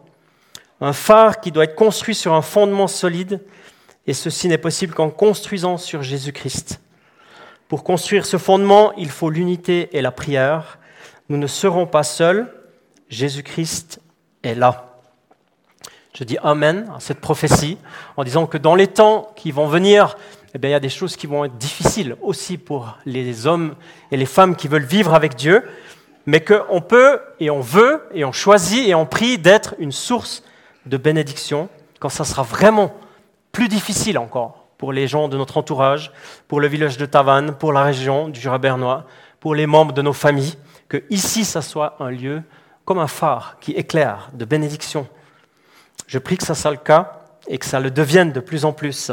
Un 0.81 0.93
phare 0.93 1.41
qui 1.41 1.53
doit 1.53 1.65
être 1.65 1.75
construit 1.75 2.15
sur 2.15 2.33
un 2.33 2.43
fondement 2.43 2.87
solide, 2.87 3.41
et 4.07 4.15
ceci 4.15 4.49
n'est 4.49 4.59
possible 4.59 4.95
qu'en 4.95 5.11
construisant 5.11 5.77
sur 5.77 6.03
Jésus-Christ. 6.03 6.81
Pour 7.69 7.85
construire 7.85 8.27
ce 8.27 8.39
fondement, 8.39 8.93
il 8.95 9.11
faut 9.11 9.31
l'unité 9.31 9.97
et 9.97 10.01
la 10.01 10.11
prière. 10.11 10.79
Nous 11.29 11.37
ne 11.37 11.47
serons 11.47 11.87
pas 11.87 12.03
seuls, 12.03 12.53
Jésus-Christ 13.09 14.01
est 14.43 14.55
là. 14.55 14.99
Je 16.17 16.25
dis 16.25 16.39
Amen 16.43 16.91
à 16.97 17.01
cette 17.01 17.21
prophétie 17.21 17.79
en 18.17 18.25
disant 18.25 18.47
que 18.47 18.59
dans 18.59 18.75
les 18.75 18.89
temps 18.89 19.33
qui 19.37 19.53
vont 19.53 19.67
venir, 19.67 20.17
eh 20.55 20.59
bien, 20.59 20.71
il 20.71 20.73
y 20.73 20.77
a 20.77 20.81
des 20.81 20.89
choses 20.89 21.17
qui 21.17 21.29
vont 21.29 21.45
être 21.45 21.57
difficiles 21.57 22.17
aussi 22.23 22.59
pour 22.59 22.99
les 23.07 23.47
hommes 23.47 23.77
et 24.11 24.17
les 24.17 24.27
femmes 24.27 24.57
qui 24.57 24.67
veulent 24.67 24.83
vivre 24.83 25.15
avec 25.15 25.37
Dieu, 25.37 25.63
mais 26.27 26.41
qu'on 26.41 26.81
peut 26.81 27.21
et 27.39 27.51
on 27.51 27.61
veut 27.61 28.03
et 28.13 28.25
on 28.25 28.33
choisit 28.33 28.89
et 28.89 28.95
on 28.95 29.07
prie 29.07 29.39
d'être 29.39 29.77
une 29.79 29.93
source 29.93 30.43
de 30.87 30.97
bénédiction 30.97 31.69
quand 31.99 32.09
ça 32.09 32.25
sera 32.25 32.43
vraiment 32.43 32.95
plus 33.53 33.69
difficile 33.69 34.19
encore 34.19 34.67
pour 34.79 34.93
les 34.93 35.07
gens 35.07 35.29
de 35.29 35.37
notre 35.37 35.59
entourage, 35.59 36.11
pour 36.49 36.61
le 36.61 36.67
village 36.67 36.97
de 36.97 37.05
Tavannes, 37.05 37.53
pour 37.53 37.73
la 37.73 37.83
région 37.83 38.29
du 38.29 38.41
Jura 38.41 38.59
bernois, 38.59 39.05
pour 39.39 39.55
les 39.55 39.67
membres 39.67 39.93
de 39.93 40.03
nos 40.03 40.15
familles, 40.15 40.57
que 40.89 41.05
ici, 41.11 41.45
ça 41.45 41.63
soit 41.63 41.97
un 42.01 42.11
lieu 42.11 42.43
comme 42.85 42.99
un 42.99 43.07
phare 43.07 43.57
qui 43.61 43.73
éclaire 43.73 44.31
de 44.33 44.45
bénédiction. 44.45 45.07
Je 46.07 46.19
prie 46.19 46.37
que 46.37 46.45
ça 46.45 46.55
soit 46.55 46.71
le 46.71 46.77
cas 46.79 47.21
et 47.47 47.59
que 47.59 47.67
ça 47.67 47.79
le 47.79 47.91
devienne 47.91 48.33
de 48.33 48.41
plus 48.41 48.65
en 48.65 48.73
plus. 48.73 49.13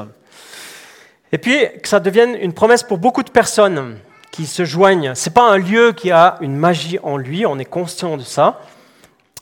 Et 1.32 1.38
puis, 1.38 1.58
que 1.82 1.88
ça 1.88 1.99
devienne 1.99 2.36
une 2.36 2.53
promesse 2.53 2.84
pour 2.84 2.97
beaucoup 2.97 3.23
de 3.23 3.30
personnes 3.30 3.97
qui 4.32 4.45
se 4.45 4.65
joignent. 4.65 5.13
Ce 5.15 5.30
n'est 5.30 5.34
pas 5.34 5.51
un 5.51 5.58
lieu 5.58 5.91
qui 5.91 6.12
a 6.12 6.38
une 6.41 6.56
magie 6.56 6.97
en 7.03 7.17
lui, 7.17 7.45
on 7.45 7.60
est 7.60 7.65
conscient 7.65 8.17
de 8.17 8.23
ça, 8.23 8.62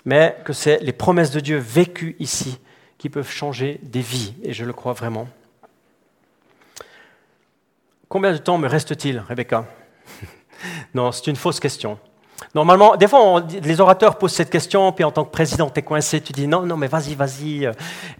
mais 0.05 0.37
que 0.45 0.53
c'est 0.53 0.79
les 0.81 0.93
promesses 0.93 1.31
de 1.31 1.39
Dieu 1.39 1.57
vécues 1.57 2.15
ici 2.19 2.59
qui 2.97 3.09
peuvent 3.09 3.29
changer 3.29 3.79
des 3.83 4.01
vies, 4.01 4.33
et 4.43 4.53
je 4.53 4.63
le 4.63 4.73
crois 4.73 4.93
vraiment. 4.93 5.27
Combien 8.07 8.31
de 8.31 8.37
temps 8.37 8.57
me 8.57 8.67
reste-t-il, 8.67 9.19
Rebecca 9.19 9.65
Non, 10.93 11.11
c'est 11.11 11.27
une 11.27 11.35
fausse 11.35 11.59
question. 11.59 11.99
Normalement, 12.53 12.95
des 12.95 13.07
fois, 13.07 13.43
les 13.63 13.81
orateurs 13.81 14.17
posent 14.17 14.33
cette 14.33 14.49
question, 14.49 14.91
puis 14.91 15.03
en 15.03 15.11
tant 15.11 15.25
que 15.25 15.31
président, 15.31 15.69
tu 15.69 15.79
es 15.79 15.83
coincé, 15.83 16.21
tu 16.21 16.33
dis 16.33 16.47
non, 16.47 16.61
non, 16.61 16.77
mais 16.77 16.87
vas-y, 16.87 17.15
vas-y. 17.15 17.69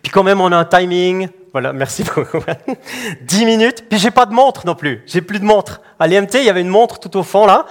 Puis 0.02 0.12
quand 0.12 0.24
même, 0.24 0.42
on 0.42 0.52
a 0.52 0.58
un 0.58 0.66
timing. 0.66 1.30
Voilà, 1.52 1.72
merci 1.72 2.04
beaucoup. 2.04 2.40
10 3.22 3.46
minutes, 3.46 3.86
puis 3.90 4.00
j'ai 4.00 4.12
pas 4.12 4.26
de 4.26 4.34
montre 4.34 4.66
non 4.66 4.76
plus. 4.76 5.04
J'ai 5.06 5.22
plus 5.22 5.40
de 5.40 5.46
montre. 5.46 5.82
À 6.00 6.08
l'IMT, 6.08 6.36
il 6.36 6.44
y 6.44 6.50
avait 6.50 6.62
une 6.62 6.70
montre 6.70 7.00
tout 7.00 7.16
au 7.18 7.24
fond 7.24 7.46
là. 7.46 7.66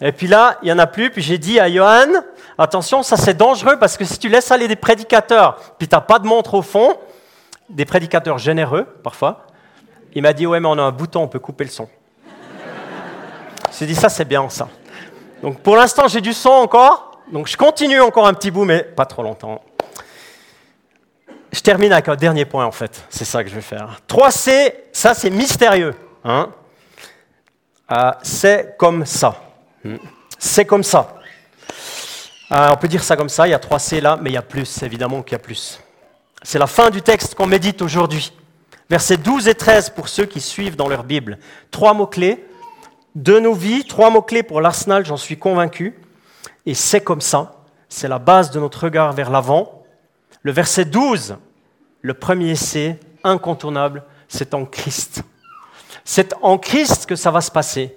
Et 0.00 0.12
puis 0.12 0.26
là, 0.26 0.58
il 0.62 0.68
y 0.68 0.72
en 0.72 0.78
a 0.78 0.86
plus. 0.86 1.10
Puis 1.10 1.22
j'ai 1.22 1.38
dit 1.38 1.58
à 1.58 1.72
Johan, 1.72 2.22
attention, 2.58 3.02
ça 3.02 3.16
c'est 3.16 3.34
dangereux 3.34 3.78
parce 3.78 3.96
que 3.96 4.04
si 4.04 4.18
tu 4.18 4.28
laisses 4.28 4.50
aller 4.50 4.68
des 4.68 4.76
prédicateurs, 4.76 5.56
puis 5.78 5.88
tu 5.88 5.94
n'as 5.94 6.00
pas 6.00 6.18
de 6.18 6.26
montre 6.26 6.54
au 6.54 6.62
fond, 6.62 6.98
des 7.68 7.84
prédicateurs 7.84 8.38
généreux 8.38 8.84
parfois, 9.02 9.46
il 10.14 10.22
m'a 10.22 10.32
dit, 10.32 10.46
ouais, 10.46 10.60
mais 10.60 10.68
on 10.68 10.78
a 10.78 10.82
un 10.82 10.92
bouton, 10.92 11.22
on 11.22 11.28
peut 11.28 11.38
couper 11.38 11.64
le 11.64 11.70
son. 11.70 11.88
J'ai 13.78 13.84
dit, 13.84 13.94
ça 13.94 14.08
c'est 14.08 14.24
bien 14.24 14.48
ça. 14.48 14.68
Donc 15.42 15.60
pour 15.60 15.76
l'instant, 15.76 16.08
j'ai 16.08 16.20
du 16.20 16.32
son 16.32 16.50
encore. 16.50 17.20
Donc 17.30 17.48
je 17.48 17.56
continue 17.56 18.00
encore 18.00 18.26
un 18.26 18.34
petit 18.34 18.50
bout, 18.50 18.64
mais 18.64 18.82
pas 18.82 19.04
trop 19.04 19.22
longtemps. 19.22 19.60
Je 21.52 21.60
termine 21.60 21.92
avec 21.92 22.08
un 22.08 22.16
dernier 22.16 22.44
point 22.44 22.64
en 22.64 22.72
fait. 22.72 23.04
C'est 23.10 23.24
ça 23.24 23.42
que 23.42 23.50
je 23.50 23.54
vais 23.54 23.60
faire. 23.60 24.00
3C, 24.08 24.72
ça 24.92 25.14
c'est 25.14 25.30
mystérieux. 25.30 25.94
Hein 26.24 26.50
euh, 27.92 28.10
c'est 28.22 28.76
comme 28.78 29.04
ça. 29.04 29.40
Hmm. 29.84 29.96
C'est 30.38 30.64
comme 30.64 30.82
ça. 30.82 31.14
Euh, 32.52 32.68
on 32.70 32.76
peut 32.76 32.88
dire 32.88 33.02
ça 33.02 33.16
comme 33.16 33.28
ça, 33.28 33.48
il 33.48 33.50
y 33.50 33.54
a 33.54 33.58
3C 33.58 34.00
là, 34.00 34.18
mais 34.20 34.30
il 34.30 34.34
y 34.34 34.38
a 34.38 34.42
plus, 34.42 34.82
évidemment 34.82 35.22
qu'il 35.22 35.32
y 35.32 35.34
a 35.34 35.40
plus. 35.40 35.80
C'est 36.42 36.58
la 36.58 36.66
fin 36.66 36.90
du 36.90 37.02
texte 37.02 37.34
qu'on 37.34 37.46
médite 37.46 37.82
aujourd'hui. 37.82 38.32
Versets 38.88 39.16
12 39.16 39.48
et 39.48 39.54
13 39.54 39.90
pour 39.90 40.08
ceux 40.08 40.26
qui 40.26 40.40
suivent 40.40 40.76
dans 40.76 40.88
leur 40.88 41.02
Bible. 41.02 41.38
Trois 41.72 41.92
mots-clés 41.92 42.46
de 43.16 43.40
nos 43.40 43.54
vies, 43.54 43.84
trois 43.84 44.10
mots-clés 44.10 44.44
pour 44.44 44.60
l'Arsenal, 44.60 45.04
j'en 45.04 45.16
suis 45.16 45.38
convaincu. 45.38 45.98
Et 46.66 46.74
c'est 46.74 47.00
comme 47.00 47.20
ça, 47.20 47.56
c'est 47.88 48.08
la 48.08 48.20
base 48.20 48.50
de 48.52 48.60
notre 48.60 48.84
regard 48.84 49.12
vers 49.12 49.30
l'avant. 49.30 49.84
Le 50.42 50.52
verset 50.52 50.84
12, 50.84 51.36
le 52.02 52.14
premier 52.14 52.50
essai 52.50 53.00
incontournable, 53.24 54.04
c'est 54.28 54.54
en 54.54 54.64
Christ. 54.64 55.22
C'est 56.04 56.34
en 56.42 56.58
Christ 56.58 57.06
que 57.06 57.16
ça 57.16 57.32
va 57.32 57.40
se 57.40 57.50
passer. 57.50 57.96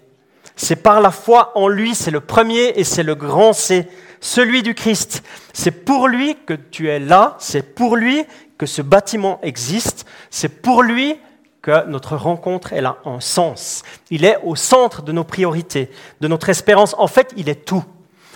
C'est 0.61 0.75
par 0.75 0.99
la 0.99 1.09
foi 1.09 1.53
en 1.55 1.69
lui, 1.69 1.95
c'est 1.95 2.11
le 2.11 2.19
premier 2.19 2.73
et 2.75 2.83
c'est 2.83 3.01
le 3.01 3.15
grand 3.15 3.53
C, 3.53 3.87
celui 4.19 4.61
du 4.61 4.75
Christ. 4.75 5.23
C'est 5.53 5.71
pour 5.71 6.09
lui 6.09 6.35
que 6.45 6.53
tu 6.53 6.89
es 6.89 6.99
là, 6.99 7.37
c'est 7.39 7.73
pour 7.73 7.95
lui 7.95 8.25
que 8.57 8.65
ce 8.65 8.81
bâtiment 8.81 9.39
existe, 9.41 10.05
c'est 10.29 10.61
pour 10.61 10.83
lui 10.83 11.15
que 11.61 11.87
notre 11.87 12.17
rencontre 12.17 12.73
elle 12.73 12.87
a 12.87 12.97
un 13.05 13.21
sens. 13.21 13.83
Il 14.09 14.25
est 14.25 14.37
au 14.43 14.57
centre 14.57 15.01
de 15.01 15.13
nos 15.13 15.23
priorités, 15.23 15.89
de 16.19 16.27
notre 16.27 16.49
espérance. 16.49 16.93
En 16.97 17.07
fait, 17.07 17.31
il 17.37 17.47
est 17.47 17.63
tout. 17.63 17.85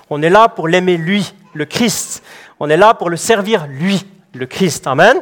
On 0.09 0.21
est 0.21 0.29
là 0.29 0.47
pour 0.47 0.69
l'aimer 0.69 0.95
lui, 0.95 1.33
le 1.53 1.65
Christ. 1.65 2.23
On 2.62 2.69
est 2.69 2.77
là 2.77 2.93
pour 2.93 3.09
le 3.09 3.17
servir 3.17 3.67
lui, 3.67 4.05
le 4.33 4.45
Christ. 4.45 4.88
Amen. 4.88 5.21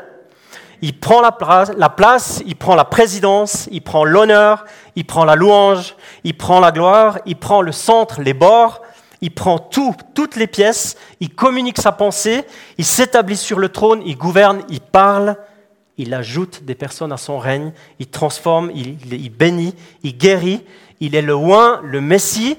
Il 0.84 1.00
prend 1.00 1.22
la 1.22 1.32
place, 1.32 1.72
la 1.76 1.90
place, 1.90 2.44
il 2.46 2.56
prend 2.56 2.76
la 2.76 2.86
présidence, 2.86 3.68
il 3.72 3.82
prend 3.82 4.04
l'honneur, 4.04 4.66
il 4.96 5.06
prend 5.06 5.26
la 5.26 5.36
louange, 5.36 5.96
il 6.24 6.38
prend 6.38 6.60
la 6.60 6.72
gloire, 6.72 7.20
il 7.26 7.36
prend 7.36 7.62
le 7.62 7.72
centre, 7.72 8.22
les 8.22 8.34
bords, 8.34 8.82
il 9.22 9.32
prend 9.32 9.60
tout, 9.60 9.96
toutes 10.16 10.36
les 10.36 10.48
pièces, 10.48 10.98
il 11.20 11.34
communique 11.34 11.80
sa 11.80 11.92
pensée, 11.92 12.44
il 12.78 12.86
s'établit 12.86 13.38
sur 13.38 13.60
le 13.60 13.70
trône, 13.70 14.02
il 14.06 14.18
gouverne, 14.18 14.64
il 14.70 14.82
parle, 14.82 15.38
il 15.98 16.14
ajoute 16.14 16.64
des 16.64 16.74
personnes 16.74 17.12
à 17.12 17.18
son 17.18 17.38
règne, 17.38 17.74
il 18.00 18.08
transforme, 18.08 18.72
il, 18.74 19.30
bénit, 19.30 19.76
il 20.04 20.18
guérit, 20.18 20.64
il 21.00 21.16
est 21.16 21.22
le 21.22 21.36
oin, 21.36 21.80
le 21.84 22.02
Messie. 22.02 22.58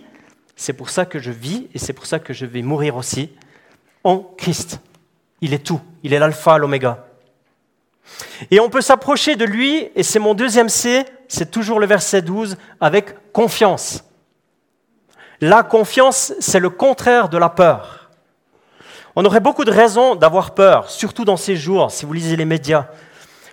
C'est 0.54 0.74
pour 0.74 0.90
ça 0.90 1.04
que 1.04 1.18
je 1.18 1.32
vis 1.32 1.66
et 1.74 1.78
c'est 1.78 1.92
pour 1.92 2.06
ça 2.06 2.20
que 2.20 2.32
je 2.32 2.46
vais 2.46 2.62
mourir 2.62 2.96
aussi 2.96 3.30
en 4.04 4.18
Christ. 4.18 4.80
Il 5.40 5.54
est 5.54 5.64
tout, 5.64 5.80
il 6.04 6.12
est 6.12 6.20
l'alpha, 6.20 6.58
l'oméga. 6.58 7.06
Et 8.50 8.60
on 8.60 8.68
peut 8.68 8.80
s'approcher 8.80 9.34
de 9.34 9.44
lui, 9.44 9.88
et 9.94 10.02
c'est 10.02 10.18
mon 10.18 10.34
deuxième 10.34 10.68
C, 10.68 11.04
c'est 11.32 11.50
toujours 11.50 11.80
le 11.80 11.86
verset 11.86 12.20
12, 12.20 12.58
avec 12.78 13.32
confiance. 13.32 14.04
La 15.40 15.62
confiance, 15.62 16.34
c'est 16.40 16.60
le 16.60 16.68
contraire 16.68 17.30
de 17.30 17.38
la 17.38 17.48
peur. 17.48 18.10
On 19.16 19.24
aurait 19.24 19.40
beaucoup 19.40 19.64
de 19.64 19.70
raisons 19.70 20.14
d'avoir 20.14 20.54
peur, 20.54 20.90
surtout 20.90 21.24
dans 21.24 21.38
ces 21.38 21.56
jours, 21.56 21.90
si 21.90 22.04
vous 22.04 22.12
lisez 22.12 22.36
les 22.36 22.44
médias 22.44 22.86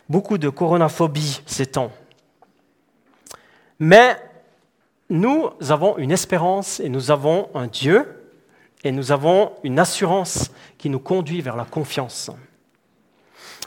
beaucoup 0.10 0.38
de 0.38 0.50
coronaphobie 0.50 1.42
ces 1.46 1.68
temps. 1.68 1.92
Mais 3.80 4.18
nous 5.10 5.52
avons 5.70 5.98
une 5.98 6.12
espérance 6.12 6.82
et 6.82 6.90
nous 6.90 7.12
avons 7.12 7.50
un 7.56 7.68
Dieu 7.68 8.06
et 8.84 8.92
nous 8.92 9.12
avons 9.12 9.54
une 9.64 9.80
assurance 9.80 10.52
qui 10.78 10.90
nous 10.90 11.00
conduit 11.00 11.42
vers 11.42 11.56
la 11.56 11.66
confiance. 11.66 12.30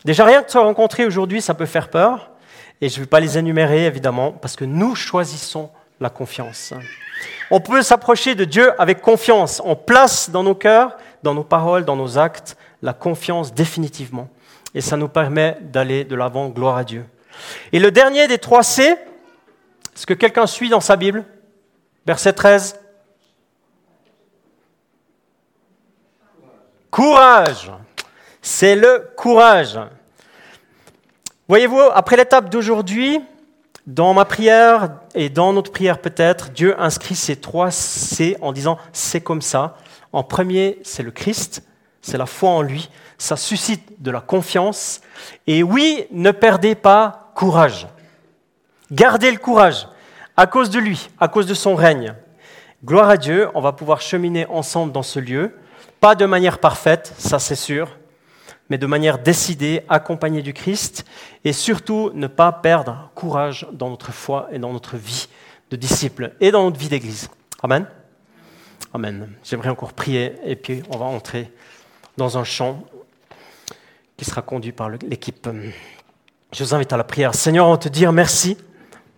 Déjà, 0.04 0.24
rien 0.24 0.42
que 0.42 0.46
de 0.46 0.50
se 0.50 0.58
rencontrer 0.58 1.06
aujourd'hui, 1.06 1.40
ça 1.40 1.54
peut 1.54 1.66
faire 1.66 1.88
peur. 1.88 2.31
Et 2.82 2.90
je 2.90 2.96
ne 2.96 3.04
vais 3.04 3.08
pas 3.08 3.20
les 3.20 3.38
énumérer, 3.38 3.86
évidemment, 3.86 4.32
parce 4.32 4.56
que 4.56 4.66
nous 4.66 4.94
choisissons 4.94 5.70
la 6.00 6.10
confiance. 6.10 6.74
On 7.50 7.60
peut 7.60 7.80
s'approcher 7.80 8.34
de 8.34 8.44
Dieu 8.44 8.78
avec 8.78 9.00
confiance. 9.00 9.62
On 9.64 9.76
place 9.76 10.28
dans 10.28 10.42
nos 10.42 10.54
cœurs, 10.54 10.98
dans 11.22 11.32
nos 11.32 11.44
paroles, 11.44 11.86
dans 11.86 11.96
nos 11.96 12.18
actes, 12.18 12.58
la 12.82 12.92
confiance 12.92 13.54
définitivement 13.54 14.28
et 14.74 14.80
ça 14.80 14.96
nous 14.96 15.08
permet 15.08 15.58
d'aller 15.60 16.04
de 16.04 16.14
l'avant, 16.14 16.48
gloire 16.48 16.76
à 16.76 16.84
Dieu. 16.84 17.04
Et 17.72 17.78
le 17.78 17.90
dernier 17.90 18.26
des 18.28 18.38
trois 18.38 18.62
C, 18.62 18.82
est-ce 19.94 20.06
que 20.06 20.14
quelqu'un 20.14 20.46
suit 20.46 20.68
dans 20.68 20.80
sa 20.80 20.96
Bible? 20.96 21.24
Verset 22.06 22.32
13. 22.32 22.78
Courage. 26.90 27.70
C'est 28.40 28.76
le 28.76 29.10
courage. 29.16 29.78
Voyez-vous, 31.52 31.82
après 31.92 32.16
l'étape 32.16 32.48
d'aujourd'hui, 32.48 33.20
Dans 33.86 34.14
ma 34.14 34.24
prière 34.24 34.88
et 35.14 35.28
dans 35.28 35.52
notre 35.52 35.70
prière 35.70 35.98
peut-être, 35.98 36.48
Dieu 36.48 36.74
inscrit 36.80 37.14
ces 37.14 37.36
trois 37.36 37.70
C 37.70 38.38
en 38.40 38.52
disant 38.54 38.78
c'est 38.94 39.20
comme 39.20 39.42
ça. 39.42 39.76
En 40.14 40.22
premier, 40.22 40.78
c'est 40.82 41.02
le 41.02 41.10
Christ, 41.10 41.62
c'est 42.00 42.16
la 42.16 42.24
foi 42.24 42.48
en 42.48 42.62
lui, 42.62 42.88
ça 43.18 43.36
suscite 43.36 44.00
de 44.00 44.10
la 44.10 44.22
confiance. 44.22 45.02
Et 45.46 45.62
oui, 45.62 46.06
ne 46.10 46.30
perdez 46.30 46.74
pas 46.74 47.30
courage. 47.34 47.86
Gardez 48.90 49.30
le 49.30 49.36
courage 49.36 49.88
à 50.38 50.46
cause 50.46 50.70
de 50.70 50.78
lui, 50.78 51.10
à 51.20 51.28
cause 51.28 51.44
de 51.46 51.52
son 51.52 51.74
règne. 51.74 52.14
Gloire 52.82 53.10
à 53.10 53.18
Dieu, 53.18 53.50
on 53.52 53.60
va 53.60 53.72
pouvoir 53.72 54.00
cheminer 54.00 54.46
ensemble 54.46 54.90
dans 54.90 55.02
ce 55.02 55.18
lieu, 55.18 55.54
pas 56.00 56.14
de 56.14 56.24
manière 56.24 56.60
parfaite, 56.60 57.12
ça 57.18 57.38
c'est 57.38 57.56
sûr, 57.56 57.98
mais 58.72 58.78
de 58.78 58.86
manière 58.86 59.18
décidée, 59.18 59.82
accompagnée 59.90 60.40
du 60.40 60.54
Christ, 60.54 61.04
et 61.44 61.52
surtout 61.52 62.10
ne 62.14 62.26
pas 62.26 62.50
perdre 62.50 63.10
courage 63.14 63.66
dans 63.70 63.90
notre 63.90 64.12
foi 64.12 64.48
et 64.50 64.58
dans 64.58 64.72
notre 64.72 64.96
vie 64.96 65.28
de 65.70 65.76
disciples 65.76 66.32
et 66.40 66.50
dans 66.50 66.64
notre 66.64 66.78
vie 66.78 66.88
d'Église. 66.88 67.28
Amen. 67.62 67.86
Amen. 68.94 69.30
J'aimerais 69.44 69.68
encore 69.68 69.92
prier, 69.92 70.36
et 70.46 70.56
puis 70.56 70.82
on 70.88 70.96
va 70.96 71.04
entrer 71.04 71.52
dans 72.16 72.38
un 72.38 72.44
chant 72.44 72.82
qui 74.16 74.24
sera 74.24 74.40
conduit 74.40 74.72
par 74.72 74.88
l'équipe. 74.88 75.46
Je 76.50 76.64
vous 76.64 76.74
invite 76.74 76.94
à 76.94 76.96
la 76.96 77.04
prière. 77.04 77.34
Seigneur, 77.34 77.66
on 77.66 77.76
te 77.76 77.90
dire 77.90 78.10
merci 78.10 78.56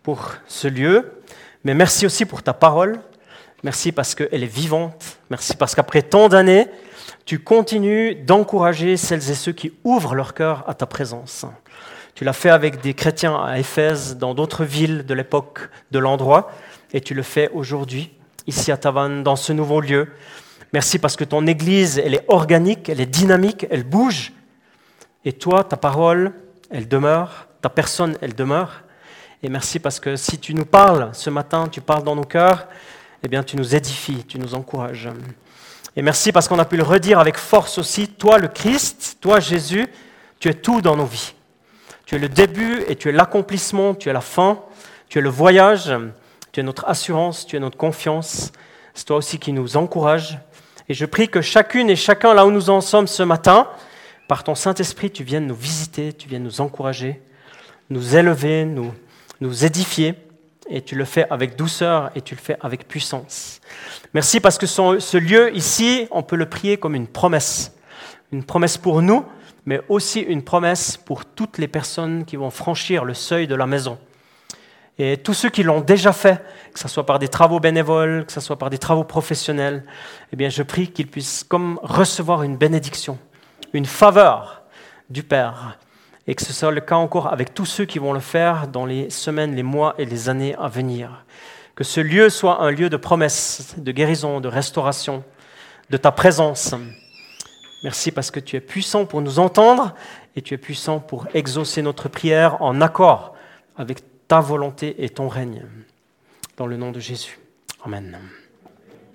pour 0.02 0.32
ce 0.48 0.66
lieu, 0.66 1.22
mais 1.62 1.74
merci 1.74 2.06
aussi 2.06 2.24
pour 2.24 2.42
ta 2.42 2.54
parole. 2.54 2.98
Merci 3.62 3.92
parce 3.92 4.16
qu'elle 4.16 4.42
est 4.42 4.46
vivante. 4.46 5.16
Merci 5.30 5.54
parce 5.54 5.76
qu'après 5.76 6.02
tant 6.02 6.28
d'années, 6.28 6.66
tu 7.24 7.38
continues 7.38 8.14
d'encourager 8.14 8.96
celles 8.96 9.30
et 9.30 9.34
ceux 9.34 9.52
qui 9.52 9.72
ouvrent 9.84 10.14
leur 10.14 10.34
cœur 10.34 10.64
à 10.68 10.74
ta 10.74 10.86
présence. 10.86 11.46
Tu 12.14 12.24
l'as 12.24 12.32
fait 12.32 12.50
avec 12.50 12.80
des 12.80 12.94
chrétiens 12.94 13.42
à 13.42 13.58
Éphèse, 13.58 14.16
dans 14.16 14.34
d'autres 14.34 14.64
villes 14.64 15.04
de 15.04 15.14
l'époque, 15.14 15.68
de 15.90 15.98
l'endroit, 15.98 16.52
et 16.92 17.00
tu 17.00 17.14
le 17.14 17.22
fais 17.22 17.50
aujourd'hui, 17.52 18.12
ici 18.46 18.70
à 18.70 18.76
Tavannes, 18.76 19.22
dans 19.22 19.36
ce 19.36 19.52
nouveau 19.52 19.80
lieu. 19.80 20.08
Merci 20.72 20.98
parce 20.98 21.16
que 21.16 21.24
ton 21.24 21.46
Église, 21.46 21.98
elle 21.98 22.14
est 22.14 22.24
organique, 22.28 22.88
elle 22.88 23.00
est 23.00 23.06
dynamique, 23.06 23.66
elle 23.70 23.84
bouge. 23.84 24.32
Et 25.24 25.32
toi, 25.32 25.64
ta 25.64 25.76
parole, 25.76 26.32
elle 26.70 26.86
demeure, 26.86 27.48
ta 27.62 27.68
personne, 27.68 28.16
elle 28.20 28.34
demeure. 28.34 28.82
Et 29.42 29.48
merci 29.48 29.78
parce 29.78 29.98
que 29.98 30.16
si 30.16 30.38
tu 30.38 30.54
nous 30.54 30.64
parles 30.64 31.10
ce 31.12 31.30
matin, 31.30 31.68
tu 31.68 31.80
parles 31.80 32.04
dans 32.04 32.16
nos 32.16 32.24
cœurs, 32.24 32.68
eh 33.22 33.28
bien 33.28 33.42
tu 33.42 33.56
nous 33.56 33.74
édifies, 33.74 34.24
tu 34.24 34.38
nous 34.38 34.54
encourages. 34.54 35.08
Et 35.96 36.02
merci 36.02 36.32
parce 36.32 36.48
qu'on 36.48 36.58
a 36.58 36.64
pu 36.64 36.76
le 36.76 36.82
redire 36.82 37.20
avec 37.20 37.36
force 37.36 37.78
aussi, 37.78 38.08
toi 38.08 38.38
le 38.38 38.48
Christ, 38.48 39.18
toi 39.20 39.38
Jésus, 39.38 39.86
tu 40.40 40.48
es 40.48 40.54
tout 40.54 40.80
dans 40.80 40.96
nos 40.96 41.06
vies. 41.06 41.34
Tu 42.04 42.16
es 42.16 42.18
le 42.18 42.28
début 42.28 42.82
et 42.88 42.96
tu 42.96 43.08
es 43.08 43.12
l'accomplissement, 43.12 43.94
tu 43.94 44.08
es 44.08 44.12
la 44.12 44.20
fin, 44.20 44.60
tu 45.08 45.18
es 45.18 45.22
le 45.22 45.28
voyage, 45.28 45.94
tu 46.52 46.60
es 46.60 46.62
notre 46.62 46.88
assurance, 46.88 47.46
tu 47.46 47.56
es 47.56 47.60
notre 47.60 47.76
confiance. 47.76 48.52
C'est 48.92 49.06
toi 49.06 49.16
aussi 49.16 49.38
qui 49.38 49.52
nous 49.52 49.76
encourage. 49.76 50.38
Et 50.88 50.94
je 50.94 51.06
prie 51.06 51.28
que 51.28 51.40
chacune 51.40 51.88
et 51.88 51.96
chacun, 51.96 52.34
là 52.34 52.44
où 52.44 52.50
nous 52.50 52.70
en 52.70 52.80
sommes 52.80 53.06
ce 53.06 53.22
matin, 53.22 53.68
par 54.28 54.44
ton 54.44 54.54
Saint-Esprit, 54.54 55.10
tu 55.10 55.22
viennes 55.22 55.46
nous 55.46 55.54
visiter, 55.54 56.12
tu 56.12 56.28
viennes 56.28 56.42
nous 56.42 56.60
encourager, 56.60 57.22
nous 57.88 58.16
élever, 58.16 58.64
nous 58.64 58.92
nous 59.40 59.64
édifier, 59.64 60.14
et 60.68 60.82
tu 60.82 60.94
le 60.94 61.04
fais 61.04 61.26
avec 61.30 61.56
douceur 61.56 62.10
et 62.14 62.20
tu 62.20 62.34
le 62.34 62.40
fais 62.40 62.56
avec 62.60 62.88
puissance. 62.88 63.60
Merci 64.12 64.40
parce 64.40 64.58
que 64.58 64.66
ce 64.66 65.16
lieu 65.16 65.54
ici, 65.54 66.08
on 66.10 66.22
peut 66.22 66.36
le 66.36 66.48
prier 66.48 66.76
comme 66.76 66.94
une 66.94 67.06
promesse. 67.06 67.72
Une 68.32 68.44
promesse 68.44 68.78
pour 68.78 69.02
nous, 69.02 69.24
mais 69.66 69.80
aussi 69.88 70.20
une 70.20 70.42
promesse 70.42 70.96
pour 70.96 71.24
toutes 71.24 71.58
les 71.58 71.68
personnes 71.68 72.24
qui 72.24 72.36
vont 72.36 72.50
franchir 72.50 73.04
le 73.04 73.14
seuil 73.14 73.46
de 73.46 73.54
la 73.54 73.66
maison. 73.66 73.98
Et 74.98 75.16
tous 75.16 75.34
ceux 75.34 75.50
qui 75.50 75.64
l'ont 75.64 75.80
déjà 75.80 76.12
fait, 76.12 76.40
que 76.72 76.78
ce 76.78 76.86
soit 76.86 77.04
par 77.04 77.18
des 77.18 77.28
travaux 77.28 77.58
bénévoles, 77.58 78.24
que 78.26 78.32
ce 78.32 78.40
soit 78.40 78.58
par 78.58 78.70
des 78.70 78.78
travaux 78.78 79.02
professionnels, 79.02 79.84
eh 80.32 80.36
bien, 80.36 80.48
je 80.48 80.62
prie 80.62 80.88
qu'ils 80.88 81.08
puissent 81.08 81.44
comme 81.44 81.80
recevoir 81.82 82.44
une 82.44 82.56
bénédiction, 82.56 83.18
une 83.72 83.86
faveur 83.86 84.62
du 85.10 85.24
Père 85.24 85.78
et 86.26 86.34
que 86.34 86.42
ce 86.42 86.52
soit 86.52 86.70
le 86.70 86.80
cas 86.80 86.96
encore 86.96 87.32
avec 87.32 87.54
tous 87.54 87.66
ceux 87.66 87.84
qui 87.84 87.98
vont 87.98 88.12
le 88.12 88.20
faire 88.20 88.68
dans 88.68 88.86
les 88.86 89.10
semaines, 89.10 89.54
les 89.54 89.62
mois 89.62 89.94
et 89.98 90.04
les 90.04 90.28
années 90.28 90.54
à 90.58 90.68
venir. 90.68 91.24
Que 91.74 91.84
ce 91.84 92.00
lieu 92.00 92.30
soit 92.30 92.62
un 92.62 92.70
lieu 92.70 92.88
de 92.88 92.96
promesse, 92.96 93.74
de 93.76 93.92
guérison, 93.92 94.40
de 94.40 94.48
restauration, 94.48 95.24
de 95.90 95.96
ta 95.96 96.12
présence. 96.12 96.74
Merci 97.82 98.12
parce 98.12 98.30
que 98.30 98.40
tu 98.40 98.56
es 98.56 98.60
puissant 98.60 99.04
pour 99.04 99.20
nous 99.20 99.38
entendre 99.38 99.94
et 100.36 100.42
tu 100.42 100.54
es 100.54 100.58
puissant 100.58 101.00
pour 101.00 101.26
exaucer 101.34 101.82
notre 101.82 102.08
prière 102.08 102.62
en 102.62 102.80
accord 102.80 103.34
avec 103.76 103.98
ta 104.26 104.40
volonté 104.40 105.04
et 105.04 105.10
ton 105.10 105.28
règne. 105.28 105.66
Dans 106.56 106.66
le 106.66 106.76
nom 106.76 106.92
de 106.92 107.00
Jésus. 107.00 107.38
Amen. 107.84 108.18